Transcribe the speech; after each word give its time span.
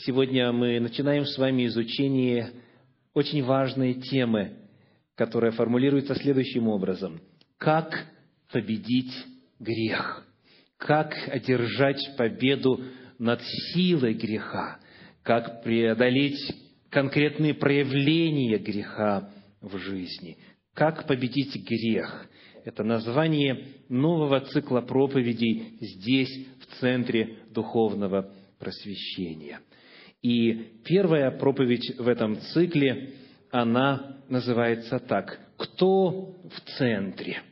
Сегодня 0.00 0.52
мы 0.52 0.78
начинаем 0.78 1.24
с 1.24 1.36
вами 1.36 1.66
изучение 1.66 2.52
очень 3.14 3.42
важной 3.42 3.94
темы, 3.94 4.52
которая 5.16 5.50
формулируется 5.50 6.14
следующим 6.14 6.68
образом. 6.68 7.20
Как 7.56 8.06
победить 8.52 9.12
грех? 9.58 10.24
Как 10.76 11.12
одержать 11.26 12.00
победу 12.16 12.80
над 13.18 13.42
силой 13.74 14.14
греха? 14.14 14.78
Как 15.24 15.64
преодолеть 15.64 16.38
конкретные 16.90 17.54
проявления 17.54 18.58
греха 18.58 19.30
в 19.60 19.78
жизни? 19.78 20.38
Как 20.74 21.08
победить 21.08 21.56
грех? 21.68 22.28
Это 22.64 22.84
название 22.84 23.66
нового 23.88 24.38
цикла 24.42 24.80
проповедей 24.80 25.76
здесь, 25.80 26.46
в 26.60 26.78
центре 26.78 27.38
духовного 27.50 28.32
просвещения. 28.60 29.58
И 30.22 30.72
первая 30.84 31.30
проповедь 31.30 31.96
в 31.98 32.08
этом 32.08 32.40
цикле, 32.52 33.10
она 33.50 34.16
называется 34.28 34.98
так 34.98 35.38
«Кто 35.56 36.34
в 36.44 36.60
центре?». 36.76 37.42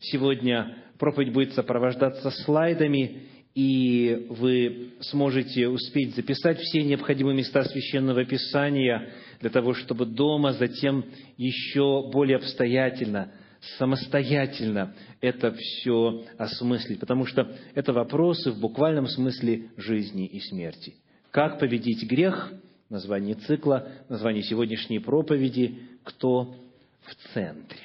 Сегодня 0.00 0.76
проповедь 0.98 1.32
будет 1.32 1.52
сопровождаться 1.52 2.30
слайдами, 2.30 3.28
и 3.54 4.26
вы 4.28 4.92
сможете 5.00 5.68
успеть 5.68 6.14
записать 6.14 6.58
все 6.58 6.82
необходимые 6.82 7.36
места 7.36 7.64
священного 7.64 8.24
писания 8.24 9.10
для 9.40 9.50
того, 9.50 9.74
чтобы 9.74 10.06
дома 10.06 10.52
затем 10.52 11.04
еще 11.36 12.08
более 12.12 12.38
обстоятельно, 12.38 13.32
самостоятельно 13.78 14.94
это 15.20 15.52
все 15.52 16.24
осмыслить, 16.38 17.00
потому 17.00 17.26
что 17.26 17.56
это 17.74 17.92
вопросы 17.92 18.50
в 18.50 18.60
буквальном 18.60 19.06
смысле 19.06 19.70
жизни 19.76 20.26
и 20.26 20.40
смерти– 20.40 20.94
как 21.30 21.58
победить 21.58 22.08
грех? 22.08 22.52
Название 22.88 23.36
цикла, 23.36 23.88
название 24.08 24.42
сегодняшней 24.42 24.98
проповеди 24.98 25.78
«Кто 26.02 26.54
в 27.02 27.32
центре?». 27.32 27.78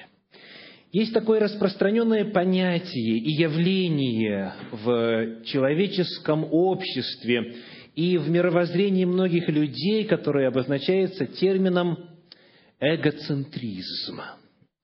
Есть 0.92 1.14
такое 1.14 1.40
распространенное 1.40 2.26
понятие 2.26 3.18
и 3.18 3.32
явление 3.34 4.54
в 4.72 5.44
человеческом 5.44 6.48
обществе 6.50 7.58
и 7.94 8.18
в 8.18 8.30
мировоззрении 8.30 9.06
многих 9.06 9.48
людей, 9.50 10.06
которое 10.06 10.48
обозначается 10.48 11.28
термином 11.28 11.98
эгоцентризм. 12.80 14.22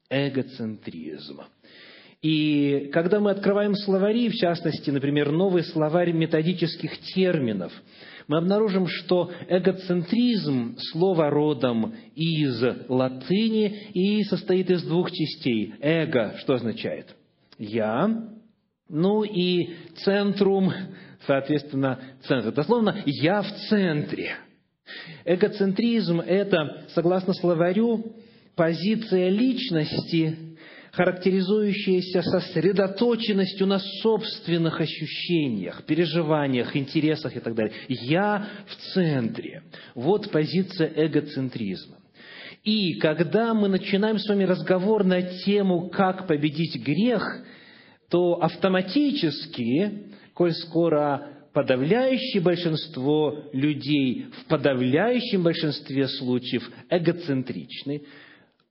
Эгоцентризм. 0.09 1.41
И 2.21 2.91
когда 2.93 3.19
мы 3.19 3.31
открываем 3.31 3.73
словари, 3.73 4.29
в 4.29 4.35
частности, 4.35 4.91
например, 4.91 5.31
новый 5.31 5.63
словарь 5.63 6.11
методических 6.11 6.99
терминов– 6.99 7.71
мы 8.31 8.37
обнаружим, 8.37 8.87
что 8.87 9.29
эгоцентризм 9.49 10.77
слово 10.93 11.29
родом 11.29 11.93
из 12.15 12.63
латыни 12.87 13.89
и 13.93 14.23
состоит 14.23 14.71
из 14.71 14.83
двух 14.83 15.11
частей. 15.11 15.73
Эго, 15.81 16.37
что 16.37 16.53
означает? 16.53 17.13
Я, 17.57 18.29
ну 18.87 19.23
и 19.25 19.71
центрум, 20.05 20.71
соответственно, 21.27 21.99
центр. 22.25 22.53
Дословно, 22.53 23.03
я 23.05 23.41
в 23.41 23.51
центре. 23.67 24.37
Эгоцентризм– 25.25 26.21
это, 26.25 26.85
согласно 26.95 27.33
словарю, 27.33 28.15
позиция 28.55 29.27
личности, 29.27 30.50
характеризующаяся 30.91 32.21
сосредоточенностью 32.21 33.65
на 33.67 33.79
собственных 33.79 34.79
ощущениях, 34.81 35.83
переживаниях, 35.85 36.75
интересах 36.75 37.35
и 37.35 37.39
так 37.39 37.55
далее. 37.55 37.73
Я 37.87 38.47
в 38.67 38.93
центре. 38.93 39.63
Вот 39.95 40.29
позиция 40.31 40.91
эгоцентризма. 40.95 41.97
И 42.63 42.95
когда 42.95 43.53
мы 43.53 43.69
начинаем 43.69 44.19
с 44.19 44.27
вами 44.27 44.43
разговор 44.43 45.03
на 45.03 45.21
тему 45.21 45.89
«Как 45.89 46.27
победить 46.27 46.75
грех», 46.83 47.23
то 48.09 48.35
автоматически, 48.41 50.11
коль 50.33 50.51
скоро 50.51 51.29
подавляющее 51.53 52.41
большинство 52.41 53.45
людей 53.53 54.27
в 54.41 54.45
подавляющем 54.45 55.43
большинстве 55.43 56.07
случаев 56.07 56.69
эгоцентричны, 56.89 58.03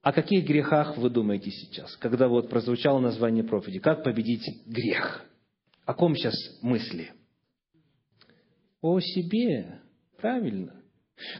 о 0.01 0.11
каких 0.13 0.45
грехах 0.45 0.97
вы 0.97 1.09
думаете 1.09 1.51
сейчас, 1.51 1.95
когда 1.97 2.27
вот 2.27 2.49
прозвучало 2.49 2.99
название 2.99 3.43
проповеди? 3.43 3.79
Как 3.79 4.03
победить 4.03 4.65
грех? 4.65 5.25
О 5.85 5.93
ком 5.93 6.15
сейчас 6.15 6.33
мысли? 6.61 7.11
О 8.81 8.99
себе. 8.99 9.81
Правильно. 10.19 10.80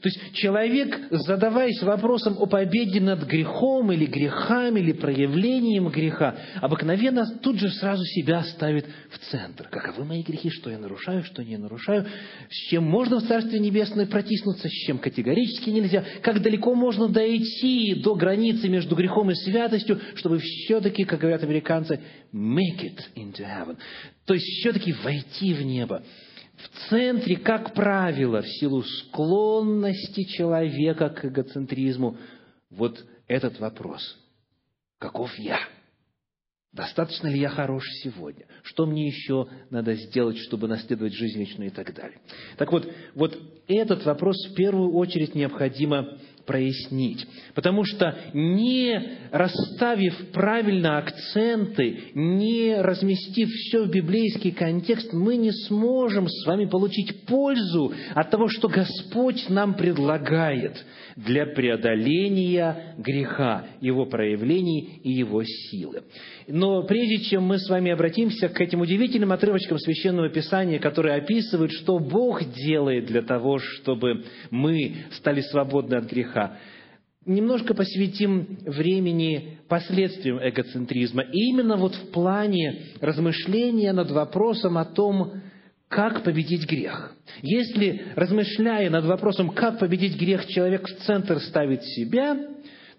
То 0.01 0.09
есть 0.09 0.33
человек, 0.33 0.99
задаваясь 1.09 1.81
вопросом 1.81 2.35
о 2.39 2.45
победе 2.45 2.99
над 2.99 3.23
грехом 3.23 3.91
или 3.91 4.05
грехами, 4.05 4.79
или 4.79 4.91
проявлением 4.91 5.89
греха, 5.89 6.35
обыкновенно 6.61 7.25
тут 7.41 7.59
же 7.59 7.69
сразу 7.69 8.03
себя 8.05 8.43
ставит 8.43 8.85
в 9.09 9.17
центр. 9.31 9.67
Каковы 9.69 10.05
мои 10.05 10.23
грехи, 10.23 10.49
что 10.49 10.69
я 10.69 10.77
нарушаю, 10.77 11.23
что 11.23 11.43
не 11.43 11.57
нарушаю, 11.57 12.05
с 12.49 12.69
чем 12.69 12.83
можно 12.83 13.19
в 13.19 13.27
Царствие 13.27 13.59
Небесное 13.59 14.05
протиснуться, 14.05 14.67
с 14.67 14.71
чем 14.71 14.97
категорически 14.97 15.69
нельзя, 15.69 16.03
как 16.21 16.41
далеко 16.41 16.73
можно 16.73 17.07
дойти 17.07 17.95
до 17.95 18.15
границы 18.15 18.69
между 18.69 18.95
грехом 18.95 19.31
и 19.31 19.35
святостью, 19.35 19.99
чтобы 20.15 20.39
все-таки, 20.39 21.03
как 21.03 21.19
говорят 21.19 21.43
американцы, 21.43 21.99
make 22.33 22.81
it 22.81 22.99
into 23.15 23.41
heaven. 23.41 23.77
То 24.25 24.33
есть 24.33 24.45
все-таки 24.45 24.93
войти 24.93 25.53
в 25.53 25.61
небо 25.63 26.03
в 26.63 26.89
центре, 26.89 27.37
как 27.37 27.73
правило, 27.73 28.41
в 28.41 28.47
силу 28.47 28.83
склонности 28.83 30.23
человека 30.25 31.09
к 31.09 31.25
эгоцентризму, 31.25 32.17
вот 32.69 33.03
этот 33.27 33.59
вопрос. 33.59 34.17
Каков 34.99 35.33
я? 35.37 35.59
Достаточно 36.73 37.27
ли 37.27 37.37
я 37.39 37.49
хорош 37.49 37.83
сегодня? 38.01 38.45
Что 38.63 38.85
мне 38.85 39.07
еще 39.07 39.47
надо 39.69 39.93
сделать, 39.95 40.37
чтобы 40.37 40.69
наследовать 40.69 41.13
жизнь 41.13 41.37
вечную 41.37 41.69
и 41.69 41.73
так 41.73 41.93
далее? 41.93 42.19
Так 42.57 42.71
вот, 42.71 42.89
вот 43.13 43.37
этот 43.67 44.05
вопрос 44.05 44.37
в 44.47 44.55
первую 44.55 44.93
очередь 44.93 45.35
необходимо 45.35 46.17
прояснить. 46.45 47.25
Потому 47.53 47.83
что 47.83 48.15
не 48.33 49.17
расставив 49.31 50.31
правильно 50.31 50.97
акценты, 50.97 52.11
не 52.13 52.75
разместив 52.81 53.49
все 53.49 53.83
в 53.83 53.89
библейский 53.89 54.51
контекст, 54.51 55.13
мы 55.13 55.37
не 55.37 55.51
сможем 55.51 56.27
с 56.27 56.45
вами 56.45 56.65
получить 56.65 57.25
пользу 57.25 57.93
от 58.13 58.29
того, 58.29 58.47
что 58.47 58.67
Господь 58.67 59.49
нам 59.49 59.75
предлагает 59.75 60.83
для 61.15 61.45
преодоления 61.45 62.95
греха, 62.97 63.65
его 63.81 64.05
проявлений 64.05 65.01
и 65.03 65.11
его 65.11 65.43
силы. 65.43 66.03
Но 66.47 66.83
прежде 66.83 67.19
чем 67.25 67.43
мы 67.43 67.59
с 67.59 67.69
вами 67.69 67.91
обратимся 67.91 68.49
к 68.49 68.59
этим 68.59 68.81
удивительным 68.81 69.31
отрывочкам 69.31 69.77
Священного 69.79 70.29
Писания, 70.29 70.79
которые 70.79 71.15
описывают, 71.15 71.71
что 71.71 71.99
Бог 71.99 72.43
делает 72.53 73.05
для 73.05 73.21
того, 73.21 73.59
чтобы 73.59 74.23
мы 74.49 74.95
стали 75.11 75.41
свободны 75.41 75.95
от 75.95 76.09
греха, 76.09 76.30
немножко 77.25 77.73
посвятим 77.73 78.59
времени 78.65 79.59
последствиям 79.67 80.39
эгоцентризма. 80.39 81.23
И 81.23 81.49
именно 81.49 81.77
вот 81.77 81.95
в 81.95 82.11
плане 82.11 82.83
размышления 82.99 83.93
над 83.93 84.11
вопросом 84.11 84.77
о 84.77 84.85
том, 84.85 85.33
как 85.87 86.23
победить 86.23 86.67
грех. 86.69 87.15
Если, 87.41 88.07
размышляя 88.15 88.89
над 88.89 89.05
вопросом, 89.05 89.49
как 89.49 89.77
победить 89.77 90.17
грех, 90.17 90.47
человек 90.47 90.87
в 90.87 91.03
центр 91.05 91.39
ставит 91.41 91.83
себя, 91.83 92.37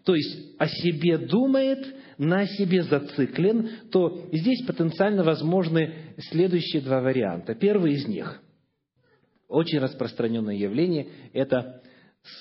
то 0.04 0.14
есть 0.14 0.58
о 0.58 0.68
себе 0.68 1.18
думает, 1.18 1.84
на 2.18 2.46
себе 2.46 2.82
зациклен, 2.82 3.70
то 3.90 4.28
здесь 4.30 4.64
потенциально 4.66 5.24
возможны 5.24 5.94
следующие 6.30 6.82
два 6.82 7.00
варианта. 7.00 7.54
Первый 7.54 7.94
из 7.94 8.06
них, 8.06 8.40
очень 9.48 9.78
распространенное 9.78 10.54
явление, 10.54 11.08
это 11.32 11.82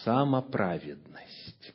самоправедность. 0.03 1.73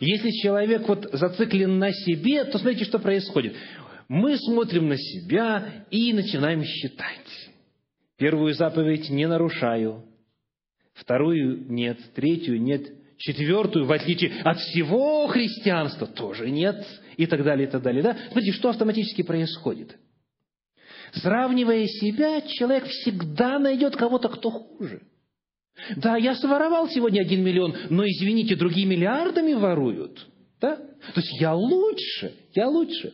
Если 0.00 0.30
человек 0.42 0.88
вот 0.88 1.08
зациклен 1.12 1.78
на 1.78 1.92
себе, 1.92 2.44
то 2.44 2.58
смотрите, 2.58 2.84
что 2.84 2.98
происходит. 2.98 3.54
Мы 4.08 4.36
смотрим 4.36 4.88
на 4.88 4.96
себя 4.96 5.86
и 5.90 6.12
начинаем 6.12 6.62
считать. 6.62 7.50
Первую 8.16 8.54
заповедь 8.54 9.10
не 9.10 9.26
нарушаю, 9.26 10.04
вторую 10.92 11.70
нет, 11.70 11.98
третью 12.14 12.60
нет, 12.60 12.82
четвертую, 13.16 13.86
в 13.86 13.92
отличие 13.92 14.40
от 14.42 14.58
всего 14.58 15.26
христианства, 15.26 16.06
тоже 16.06 16.50
нет, 16.50 16.86
и 17.16 17.26
так 17.26 17.42
далее, 17.42 17.66
и 17.66 17.70
так 17.70 17.82
далее. 17.82 18.02
Да? 18.02 18.16
Смотрите, 18.30 18.52
что 18.52 18.68
автоматически 18.68 19.22
происходит. 19.22 19.96
Сравнивая 21.14 21.86
себя, 21.86 22.40
человек 22.42 22.86
всегда 22.86 23.58
найдет 23.58 23.96
кого-то, 23.96 24.28
кто 24.28 24.50
хуже– 24.50 25.02
да, 25.96 26.16
я 26.16 26.34
своровал 26.34 26.88
сегодня 26.88 27.20
один 27.20 27.42
миллион, 27.42 27.74
но, 27.90 28.06
извините, 28.06 28.56
другие 28.56 28.86
миллиардами 28.86 29.54
воруют. 29.54 30.26
Да? 30.60 30.76
То 30.76 31.20
есть 31.20 31.40
я 31.40 31.54
лучше, 31.54 32.32
я 32.54 32.68
лучше. 32.68 33.12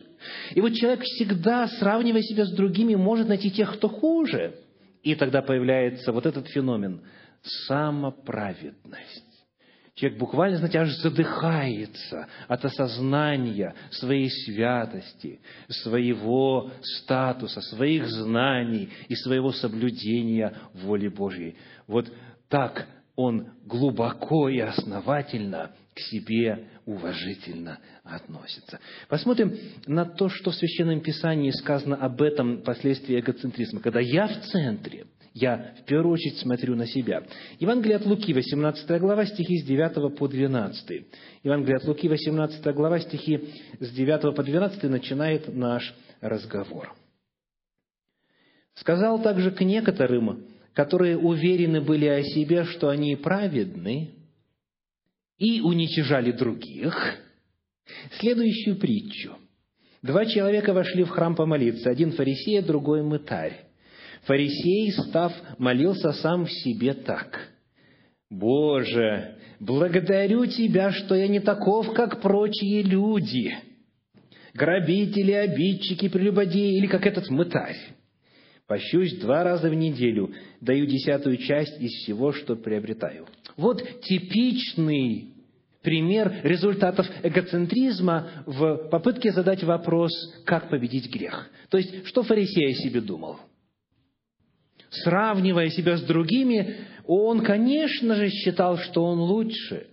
И 0.53 0.61
вот 0.61 0.73
человек 0.73 1.01
всегда, 1.01 1.67
сравнивая 1.67 2.21
себя 2.21 2.45
с 2.45 2.51
другими, 2.53 2.95
может 2.95 3.27
найти 3.27 3.51
тех, 3.51 3.73
кто 3.75 3.89
хуже. 3.89 4.55
И 5.03 5.15
тогда 5.15 5.41
появляется 5.41 6.11
вот 6.11 6.25
этот 6.25 6.47
феномен– 6.47 7.01
самоправедность. 7.67 9.31
Человек 9.95 10.19
буквально, 10.19 10.57
знаете, 10.57 10.79
аж 10.79 10.95
задыхается 10.97 12.27
от 12.47 12.63
осознания 12.63 13.75
своей 13.91 14.29
святости, 14.29 15.41
своего 15.67 16.71
статуса, 16.81 17.61
своих 17.61 18.07
знаний 18.07 18.89
и 19.09 19.15
своего 19.15 19.51
соблюдения 19.51 20.55
воли 20.73 21.09
Божьей. 21.09 21.55
Вот 21.87 22.11
так 22.51 22.85
он 23.15 23.47
глубоко 23.65 24.49
и 24.49 24.59
основательно 24.59 25.71
к 25.95 25.99
себе 25.99 26.67
уважительно 26.85 27.79
относится. 28.03 28.79
Посмотрим 29.07 29.57
на 29.87 30.05
то, 30.05 30.27
что 30.29 30.51
в 30.51 30.55
Священном 30.55 30.99
Писании 30.99 31.51
сказано 31.51 31.95
об 31.95 32.21
этом 32.21 32.61
последствии 32.61 33.19
эгоцентризма. 33.19 33.79
Когда 33.79 34.01
я 34.01 34.27
в 34.27 34.41
центре, 34.51 35.05
я 35.33 35.75
в 35.81 35.85
первую 35.85 36.13
очередь 36.13 36.39
смотрю 36.39 36.75
на 36.75 36.87
себя. 36.87 37.23
Евангелие 37.59 37.97
от 37.97 38.05
Луки, 38.05 38.33
18 38.33 38.99
глава, 38.99 39.25
стихи 39.25 39.59
с 39.59 39.63
9 39.63 40.17
по 40.17 40.27
12. 40.27 41.05
Евангелие 41.43 41.77
от 41.77 41.85
Луки, 41.85 42.09
18 42.09 42.75
глава, 42.75 42.99
стихи 42.99 43.49
с 43.79 43.89
9 43.91 44.35
по 44.35 44.43
12 44.43 44.83
начинает 44.83 45.53
наш 45.55 45.93
разговор. 46.19 46.93
«Сказал 48.73 49.21
также 49.21 49.51
к 49.51 49.61
некоторым, 49.61 50.50
которые 50.73 51.17
уверены 51.17 51.81
были 51.81 52.05
о 52.05 52.23
себе, 52.23 52.63
что 52.65 52.89
они 52.89 53.15
праведны, 53.15 54.11
и 55.37 55.59
уничижали 55.61 56.31
других, 56.31 56.95
следующую 58.19 58.75
притчу. 58.77 59.35
Два 60.03 60.25
человека 60.25 60.73
вошли 60.73 61.03
в 61.03 61.09
храм 61.09 61.35
помолиться, 61.35 61.89
один 61.89 62.11
фарисей, 62.11 62.61
другой 62.61 63.01
мытарь. 63.01 63.65
Фарисей, 64.23 64.91
став, 64.91 65.33
молился 65.57 66.11
сам 66.13 66.45
в 66.45 66.51
себе 66.51 66.93
так. 66.93 67.49
«Боже, 68.29 69.35
благодарю 69.59 70.45
Тебя, 70.45 70.91
что 70.91 71.15
я 71.15 71.27
не 71.27 71.39
таков, 71.39 71.91
как 71.93 72.21
прочие 72.21 72.83
люди, 72.83 73.53
грабители, 74.53 75.31
обидчики, 75.31 76.07
прелюбодеи 76.07 76.77
или 76.77 76.87
как 76.87 77.05
этот 77.05 77.29
мытарь. 77.29 77.77
Пощусь 78.71 79.17
два 79.17 79.43
раза 79.43 79.69
в 79.69 79.73
неделю, 79.73 80.31
даю 80.61 80.85
десятую 80.85 81.35
часть 81.35 81.77
из 81.81 81.91
всего, 81.91 82.31
что 82.31 82.55
приобретаю». 82.55 83.27
Вот 83.57 83.83
типичный 84.03 85.33
пример 85.81 86.39
результатов 86.43 87.05
эгоцентризма 87.21 88.45
в 88.45 88.87
попытке 88.89 89.33
задать 89.33 89.61
вопрос, 89.65 90.13
как 90.45 90.69
победить 90.69 91.11
грех. 91.13 91.49
То 91.67 91.79
есть, 91.79 92.07
что 92.07 92.23
фарисей 92.23 92.71
о 92.71 92.73
себе 92.75 93.01
думал– 93.01 93.41
сравнивая 95.03 95.69
себя 95.69 95.97
с 95.97 96.03
другими, 96.03 96.77
он, 97.05 97.41
конечно 97.41 98.15
же, 98.15 98.29
считал, 98.29 98.77
что 98.77 99.03
он 99.03 99.19
лучше. 99.19 99.87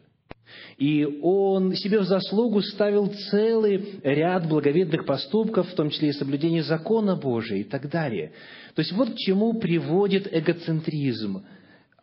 И 0.79 1.05
он 1.23 1.75
себе 1.75 1.99
в 1.99 2.05
заслугу 2.05 2.63
ставил 2.63 3.13
целый 3.31 4.01
ряд 4.05 4.49
благовидных 4.49 5.05
поступков, 5.07 5.69
в 5.69 5.75
том 5.75 5.91
числе 5.91 6.11
и 6.11 6.13
соблюдение 6.13 6.63
закона 6.63 7.17
Божия 7.17 7.59
и 7.59 7.65
так 7.65 7.91
далее. 7.91 8.33
То 8.77 8.83
есть 8.83 8.93
вот 8.93 9.11
к 9.11 9.17
чему 9.17 9.55
приводит 9.55 10.33
эгоцентризм. 10.33 11.45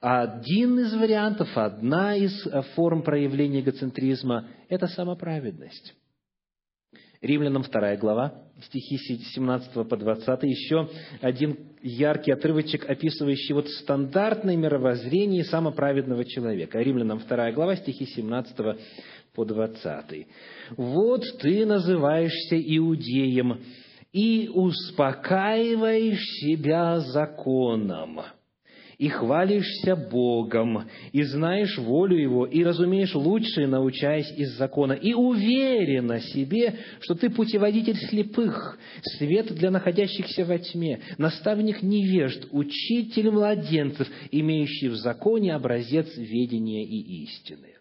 Один 0.01 0.77
из 0.79 0.93
вариантов, 0.93 1.57
одна 1.57 2.15
из 2.15 2.45
форм 2.75 3.01
проявления 3.01 3.61
эгоцентризма– 3.61 4.49
это 4.69 4.87
самоправедность. 4.87 5.95
Римлянам 7.25 7.63
2 7.63 7.95
глава, 7.95 8.33
стихи 8.61 8.97
17 8.97 9.87
по 9.87 9.97
20, 9.97 10.43
еще 10.43 10.87
один 11.21 11.57
яркий 11.81 12.31
отрывочек, 12.31 12.87
описывающий 12.87 13.53
вот 13.53 13.67
стандартное 13.67 14.55
мировоззрение 14.55 15.43
самоправедного 15.43 16.23
человека. 16.23 16.79
Римлянам 16.79 17.19
2 17.27 17.51
глава, 17.53 17.75
стихи 17.77 18.05
17 18.05 18.55
по 19.33 19.43
20. 19.43 20.27
«Вот 20.77 21.23
ты 21.41 21.65
называешься 21.65 22.61
иудеем 22.61 23.59
и 24.13 24.47
успокаиваешь 24.53 26.23
себя 26.41 26.99
законом» 26.99 28.21
и 28.97 29.09
хвалишься 29.09 29.95
Богом, 29.95 30.87
и 31.11 31.23
знаешь 31.23 31.77
волю 31.77 32.17
Его, 32.17 32.45
и 32.45 32.63
разумеешь 32.63 33.13
лучшее, 33.15 33.67
научаясь 33.67 34.31
из 34.37 34.57
закона, 34.57 34.93
и 34.93 35.13
уверен 35.13 36.11
о 36.11 36.19
себе, 36.19 36.75
что 37.01 37.15
ты 37.15 37.29
путеводитель 37.29 37.97
слепых, 37.97 38.77
свет 39.17 39.53
для 39.53 39.71
находящихся 39.71 40.45
во 40.45 40.57
тьме, 40.59 41.01
наставник 41.17 41.81
невежд, 41.81 42.47
учитель 42.51 43.31
младенцев, 43.31 44.07
имеющий 44.31 44.89
в 44.89 44.95
законе 44.95 45.53
образец 45.53 46.15
ведения 46.17 46.83
и 46.85 47.23
истины. 47.23 47.75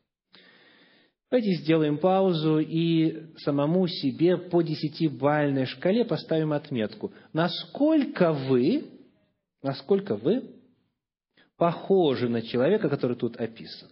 Давайте 1.30 1.54
сделаем 1.54 1.98
паузу 1.98 2.60
и 2.60 3.34
самому 3.38 3.88
себе 3.88 4.36
по 4.36 4.62
десятибальной 4.62 5.66
шкале 5.66 6.04
поставим 6.04 6.52
отметку. 6.52 7.12
Насколько 7.32 8.32
вы, 8.32 8.84
насколько 9.60 10.14
вы 10.14 10.44
похожи 11.56 12.28
на 12.28 12.42
человека, 12.42 12.88
который 12.88 13.16
тут 13.16 13.36
описан. 13.36 13.90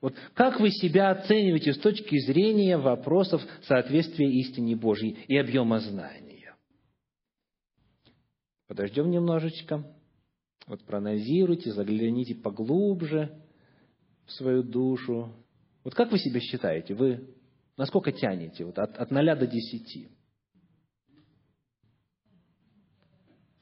Вот 0.00 0.14
как 0.34 0.60
вы 0.60 0.70
себя 0.70 1.10
оцениваете 1.10 1.74
с 1.74 1.78
точки 1.78 2.18
зрения 2.20 2.78
вопросов 2.78 3.42
соответствия 3.62 4.30
истине 4.30 4.74
Божьей 4.74 5.24
и 5.28 5.36
объема 5.36 5.80
знания? 5.80 6.56
Подождем 8.66 9.10
немножечко. 9.10 9.84
Вот 10.66 10.84
проанализируйте, 10.84 11.72
загляните 11.72 12.34
поглубже 12.34 13.42
в 14.26 14.32
свою 14.32 14.62
душу. 14.62 15.34
Вот 15.82 15.94
как 15.94 16.12
вы 16.12 16.18
себя 16.18 16.40
считаете? 16.40 16.94
Вы 16.94 17.34
насколько 17.76 18.12
тянете? 18.12 18.64
Вот 18.64 18.78
от, 18.78 18.96
от 18.96 19.10
0 19.10 19.36
до 19.36 19.46
10. 19.46 20.08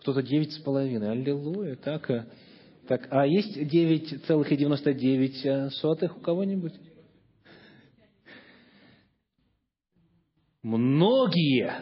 Кто-то 0.00 0.22
девять 0.22 0.52
с 0.52 0.58
половиной. 0.58 1.10
Аллилуйя. 1.10 1.76
Так, 1.76 2.10
э, 2.10 2.26
так, 2.88 3.06
а 3.11 3.26
есть 3.26 3.56
9,99 3.56 6.17
у 6.17 6.20
кого-нибудь? 6.20 6.73
Многие, 10.62 11.73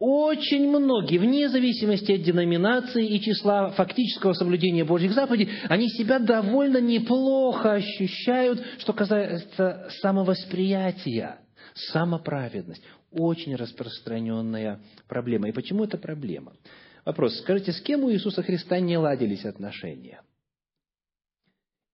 очень 0.00 0.68
многие, 0.68 1.18
вне 1.18 1.48
зависимости 1.48 2.12
от 2.12 2.22
деноминации 2.22 3.06
и 3.06 3.20
числа 3.20 3.70
фактического 3.70 4.32
соблюдения 4.32 4.84
Божьих 4.84 5.12
заповедей, 5.12 5.50
они 5.68 5.88
себя 5.88 6.18
довольно 6.18 6.80
неплохо 6.80 7.74
ощущают, 7.74 8.60
что 8.78 8.92
касается 8.92 9.88
самовосприятия, 10.00 11.38
самоправедность. 11.92 12.82
Очень 13.12 13.54
распространенная 13.54 14.80
проблема. 15.06 15.48
И 15.48 15.52
почему 15.52 15.84
это 15.84 15.96
проблема? 15.96 16.54
Вопрос. 17.08 17.38
Скажите, 17.38 17.72
с 17.72 17.80
кем 17.80 18.04
у 18.04 18.12
Иисуса 18.12 18.42
Христа 18.42 18.78
не 18.80 18.98
ладились 18.98 19.46
отношения? 19.46 20.20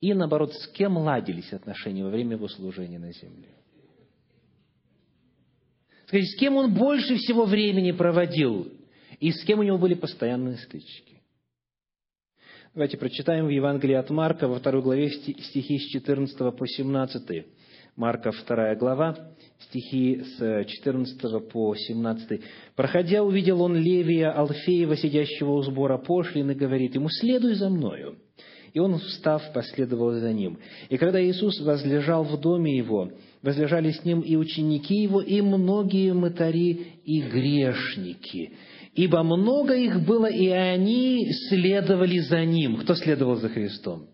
И 0.01 0.13
наоборот, 0.13 0.53
с 0.53 0.67
кем 0.73 0.97
ладились 0.99 1.53
отношения 1.53 2.03
во 2.03 2.11
время 2.11 2.33
его 2.33 2.49
служения 2.49 2.99
на 2.99 3.13
земле? 3.13 3.55
Скажите, 6.09 6.33
с 6.33 6.37
кем 6.37 6.57
он 6.57 6.75
больше 6.75 7.15
всего 7.15 7.45
времени 7.45 7.93
проводил? 7.93 8.73
И 9.21 9.31
с 9.31 9.45
кем 9.45 9.61
у 9.61 9.63
него 9.63 9.79
были 9.79 9.95
постоянные 9.95 10.57
стычки? 10.57 11.23
Давайте 12.75 12.99
прочитаем 12.99 13.47
в 13.47 13.51
Евангелии 13.51 13.95
от 13.95 14.11
Марка 14.11 14.49
во 14.49 14.59
второй 14.59 14.83
главе 14.83 15.11
стихи 15.11 15.79
с 15.79 15.93
14 15.93 16.37
по 16.37 16.67
17. 16.67 17.47
Марка 17.97 18.33
2 18.33 18.75
глава, 18.75 19.17
стихи 19.61 20.21
с 20.37 20.65
14 20.65 21.49
по 21.49 21.77
17. 21.77 22.41
«Проходя, 22.75 23.23
увидел 23.23 23.63
он 23.63 23.77
Левия 23.77 24.33
Алфеева, 24.33 24.97
сидящего 24.97 25.53
у 25.53 25.63
сбора 25.63 25.99
пошлин, 25.99 26.51
и 26.51 26.55
говорит 26.55 26.97
ему, 26.97 27.09
«Следуй 27.09 27.55
за 27.55 27.69
мною». 27.69 28.17
И 28.73 28.81
он, 28.81 28.99
встав, 28.99 29.41
последовал 29.53 30.11
за 30.11 30.33
ним. 30.33 30.59
И 30.89 30.97
когда 30.97 31.25
Иисус 31.25 31.61
возлежал 31.61 32.25
в 32.25 32.41
доме 32.41 32.77
его, 32.77 33.13
возлежали 33.43 33.93
с 33.93 34.05
ним 34.05 34.23
и 34.23 34.35
ученики 34.35 35.03
его, 35.03 35.21
и 35.21 35.41
многие 35.41 36.13
мытари 36.13 37.01
и 37.05 37.21
грешники. 37.21 38.55
Ибо 38.97 39.23
много 39.23 39.77
их 39.77 40.05
было, 40.05 40.27
и 40.27 40.49
они 40.49 41.31
следовали 41.49 42.19
за 42.19 42.45
ним. 42.45 42.79
Кто 42.79 42.97
следовал 42.97 43.37
за 43.37 43.51
Христом? 43.51 44.09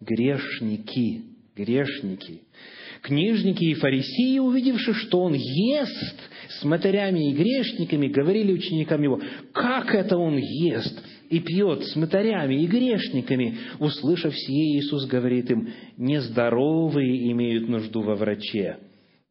Грешники. 0.00 1.22
Грешники. 1.54 2.40
Книжники 3.02 3.64
и 3.64 3.74
фарисеи, 3.74 4.38
увидевши, 4.38 4.94
что 4.94 5.22
он 5.22 5.34
ест 5.34 6.20
с 6.60 6.64
матерями 6.64 7.30
и 7.30 7.34
грешниками, 7.34 8.06
говорили 8.06 8.52
ученикам 8.52 9.02
его, 9.02 9.20
как 9.52 9.92
это 9.92 10.16
он 10.16 10.36
ест 10.36 11.02
и 11.28 11.40
пьет 11.40 11.82
с 11.82 11.96
матерями 11.96 12.62
и 12.62 12.66
грешниками? 12.66 13.58
Услышав 13.80 14.32
сие, 14.36 14.78
Иисус 14.78 15.06
говорит 15.06 15.50
им, 15.50 15.68
нездоровые 15.96 17.32
имеют 17.32 17.68
нужду 17.68 18.02
во 18.02 18.14
враче, 18.14 18.78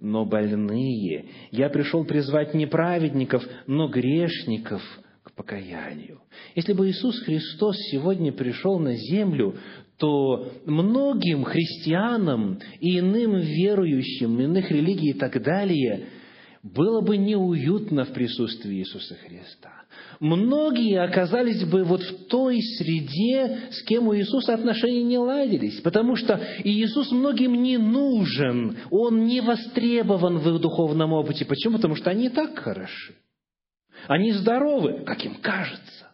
но 0.01 0.25
больные. 0.25 1.28
Я 1.51 1.70
пришел 1.70 2.04
призвать 2.04 2.54
не 2.54 2.66
праведников, 2.66 3.48
но 3.68 3.88
грешников 3.88 4.82
к 5.24 5.34
покаянию. 5.34 6.20
Если 6.56 6.74
бы 6.74 6.90
Иисус 6.90 7.18
Христос 7.22 7.78
сегодня 7.90 8.34
пришел 8.34 8.80
на 8.80 8.96
землю, 8.96 9.56
то 10.01 10.53
многим 10.65 11.43
христианам 11.43 12.58
и 12.79 12.98
иным 12.98 13.36
верующим, 13.38 14.41
иных 14.41 14.72
религий 14.72 15.12
и 15.12 15.13
так 15.13 15.39
далее, 15.43 16.08
было 16.63 17.01
бы 17.01 17.17
неуютно 17.17 18.05
в 18.05 18.12
присутствии 18.12 18.79
Иисуса 18.79 19.15
Христа. 19.15 19.70
Многие 20.20 21.03
оказались 21.03 21.63
бы 21.65 21.84
вот 21.84 22.01
в 22.01 22.25
той 22.25 22.60
среде, 22.62 23.70
с 23.70 23.84
кем 23.84 24.08
у 24.08 24.15
Иисуса 24.15 24.55
отношения 24.55 25.03
не 25.03 25.20
ладились, 25.20 25.79
потому 25.81 26.15
что 26.15 26.41
Иисус 26.63 27.12
многим 27.12 27.62
не 27.62 27.77
нужен, 27.77 28.77
Он 28.89 29.25
не 29.25 29.39
востребован 29.41 30.39
в 30.39 30.50
их 30.50 30.62
духовном 30.62 31.13
опыте. 31.13 31.46
Почему? 31.46 31.75
Потому 31.75 31.96
что 31.96 32.10
они 32.10 32.25
и 32.25 32.29
так 32.29 32.58
хороши. 32.58 33.13
Они 34.08 34.31
здоровы, 34.31 35.03
как 35.05 35.24
им 35.24 35.36
кажется. 35.36 36.11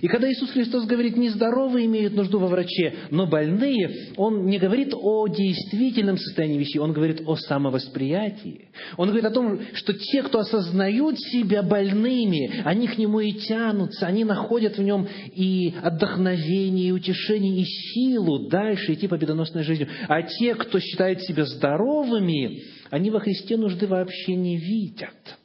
И 0.00 0.08
когда 0.08 0.30
Иисус 0.30 0.50
Христос 0.50 0.84
говорит, 0.86 1.16
нездоровые 1.16 1.86
имеют 1.86 2.14
нужду 2.14 2.38
во 2.38 2.46
враче, 2.46 2.94
но 3.10 3.26
больные, 3.26 4.12
Он 4.16 4.46
не 4.46 4.58
говорит 4.58 4.92
о 4.94 5.26
действительном 5.26 6.18
состоянии 6.18 6.58
вещей, 6.58 6.78
Он 6.78 6.92
говорит 6.92 7.22
о 7.26 7.36
самовосприятии. 7.36 8.68
Он 8.96 9.08
говорит 9.08 9.24
о 9.24 9.30
том, 9.30 9.60
что 9.74 9.92
те, 9.94 10.22
кто 10.22 10.40
осознают 10.40 11.18
себя 11.18 11.62
больными, 11.62 12.62
они 12.64 12.86
к 12.86 12.98
Нему 12.98 13.20
и 13.20 13.32
тянутся, 13.32 14.06
они 14.06 14.24
находят 14.24 14.76
в 14.78 14.82
Нем 14.82 15.08
и 15.34 15.74
отдохновение, 15.82 16.88
и 16.88 16.92
утешение, 16.92 17.62
и 17.62 17.64
силу 17.64 18.48
дальше 18.48 18.94
идти 18.94 19.08
победоносной 19.08 19.64
жизнью. 19.64 19.88
А 20.08 20.22
те, 20.22 20.54
кто 20.54 20.78
считает 20.78 21.22
себя 21.22 21.44
здоровыми, 21.44 22.62
они 22.90 23.10
во 23.10 23.20
Христе 23.20 23.56
нужды 23.56 23.86
вообще 23.86 24.36
не 24.36 24.58
видят. 24.58 25.38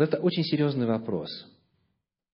Вот 0.00 0.08
это 0.08 0.16
очень 0.16 0.44
серьезный 0.44 0.86
вопрос. 0.86 1.28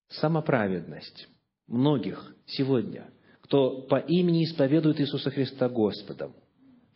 Самоправедность 0.08 1.26
многих 1.66 2.32
сегодня, 2.46 3.08
кто 3.40 3.80
по 3.88 3.96
имени 3.96 4.44
исповедует 4.44 5.00
Иисуса 5.00 5.32
Христа 5.32 5.68
Господом, 5.68 6.32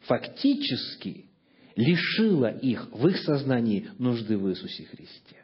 фактически 0.02 1.24
лишила 1.74 2.52
их 2.52 2.88
в 2.92 3.04
их 3.08 3.16
сознании 3.16 3.88
нужды 3.98 4.38
в 4.38 4.48
Иисусе 4.48 4.84
Христе. 4.84 5.38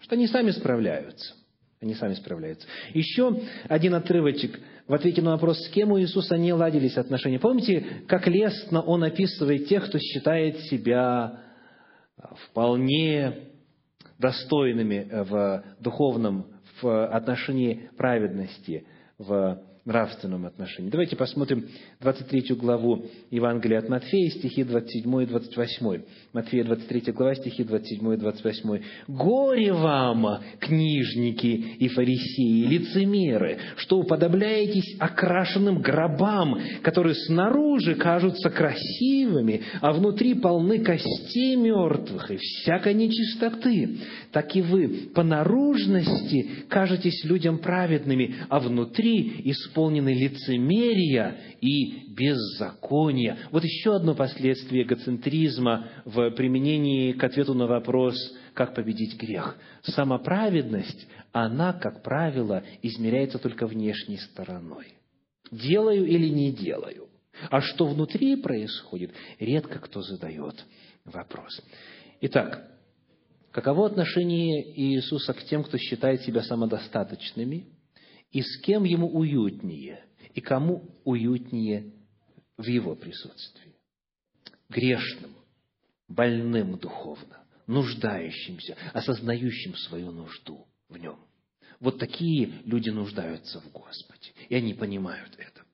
Что 0.00 0.16
они 0.16 0.26
сами 0.26 0.50
справляются. 0.50 1.34
Они 1.80 1.94
сами 1.94 2.14
справляются. 2.14 2.66
Еще 2.94 3.42
один 3.68 3.94
отрывочек 3.94 4.58
в 4.88 4.92
ответе 4.92 5.22
на 5.22 5.30
вопрос, 5.30 5.56
с 5.64 5.68
кем 5.68 5.92
у 5.92 6.00
Иисуса 6.00 6.36
не 6.36 6.52
ладились 6.52 6.96
отношения. 6.96 7.38
Помните, 7.38 8.02
как 8.08 8.26
лестно 8.26 8.82
Он 8.82 9.04
описывает 9.04 9.68
тех, 9.68 9.86
кто 9.86 10.00
считает 10.00 10.58
себя 10.62 11.44
вполне 12.48 13.52
достойными 14.18 15.06
э, 15.10 15.22
в 15.24 15.64
духовном, 15.80 16.46
в 16.80 17.06
отношении 17.06 17.90
праведности, 17.96 18.86
в 19.18 19.62
нравственном 19.86 20.44
отношении. 20.46 20.90
Давайте 20.90 21.14
посмотрим 21.14 21.66
23 22.00 22.56
главу 22.56 23.06
Евангелия 23.30 23.78
от 23.78 23.88
Матфея, 23.88 24.30
стихи 24.30 24.64
27 24.64 25.22
и 25.22 25.26
28. 25.26 26.02
Матфея 26.32 26.64
23 26.64 27.12
глава, 27.12 27.36
стихи 27.36 27.62
27 27.62 28.14
и 28.14 28.16
28. 28.16 28.82
«Горе 29.06 29.72
вам, 29.72 30.40
книжники 30.58 31.46
и 31.46 31.88
фарисеи, 31.88 32.64
лицемеры, 32.66 33.58
что 33.76 33.98
уподобляетесь 33.98 34.96
окрашенным 34.98 35.80
гробам, 35.80 36.58
которые 36.82 37.14
снаружи 37.14 37.94
кажутся 37.94 38.50
красивыми, 38.50 39.62
а 39.80 39.92
внутри 39.92 40.34
полны 40.34 40.80
костей 40.80 41.54
мертвых 41.54 42.32
и 42.32 42.36
всякой 42.38 42.94
нечистоты. 42.94 43.98
Так 44.32 44.56
и 44.56 44.62
вы 44.62 45.10
по 45.14 45.22
наружности 45.22 46.64
кажетесь 46.68 47.24
людям 47.24 47.58
праведными, 47.58 48.34
а 48.48 48.58
внутри 48.58 49.42
исполнены 49.44 49.75
исполнены 49.76 50.14
лицемерия 50.14 51.36
и 51.60 52.08
беззакония. 52.14 53.38
Вот 53.50 53.62
еще 53.62 53.96
одно 53.96 54.14
последствие 54.14 54.84
эгоцентризма 54.84 55.88
в 56.06 56.30
применении 56.30 57.12
к 57.12 57.22
ответу 57.22 57.52
на 57.52 57.66
вопрос, 57.66 58.16
как 58.54 58.74
победить 58.74 59.20
грех. 59.20 59.58
Самоправедность, 59.82 61.06
она, 61.32 61.74
как 61.74 62.02
правило, 62.02 62.64
измеряется 62.82 63.38
только 63.38 63.66
внешней 63.66 64.16
стороной. 64.16 64.94
Делаю 65.50 66.06
или 66.06 66.28
не 66.28 66.52
делаю. 66.52 67.08
А 67.50 67.60
что 67.60 67.86
внутри 67.86 68.36
происходит, 68.36 69.12
редко 69.38 69.78
кто 69.78 70.00
задает 70.00 70.64
вопрос. 71.04 71.60
Итак, 72.22 72.66
каково 73.52 73.86
отношение 73.86 74.74
Иисуса 74.74 75.34
к 75.34 75.44
тем, 75.44 75.62
кто 75.64 75.76
считает 75.76 76.22
себя 76.22 76.42
самодостаточными– 76.42 77.66
и 78.36 78.42
с 78.42 78.58
кем 78.58 78.84
ему 78.84 79.08
уютнее, 79.08 80.04
и 80.34 80.42
кому 80.42 80.90
уютнее 81.04 81.94
в 82.58 82.66
его 82.66 82.94
присутствии. 82.94 83.72
Грешным, 84.68 85.30
больным 86.06 86.76
духовно, 86.76 87.46
нуждающимся, 87.66 88.76
осознающим 88.92 89.74
свою 89.76 90.10
нужду 90.10 90.66
в 90.90 90.98
нем. 90.98 91.16
Вот 91.80 91.98
такие 91.98 92.60
люди 92.66 92.90
нуждаются 92.90 93.62
в 93.62 93.72
Господе, 93.72 94.32
и 94.50 94.54
они 94.54 94.74
понимают 94.74 95.32
это. 95.38 95.64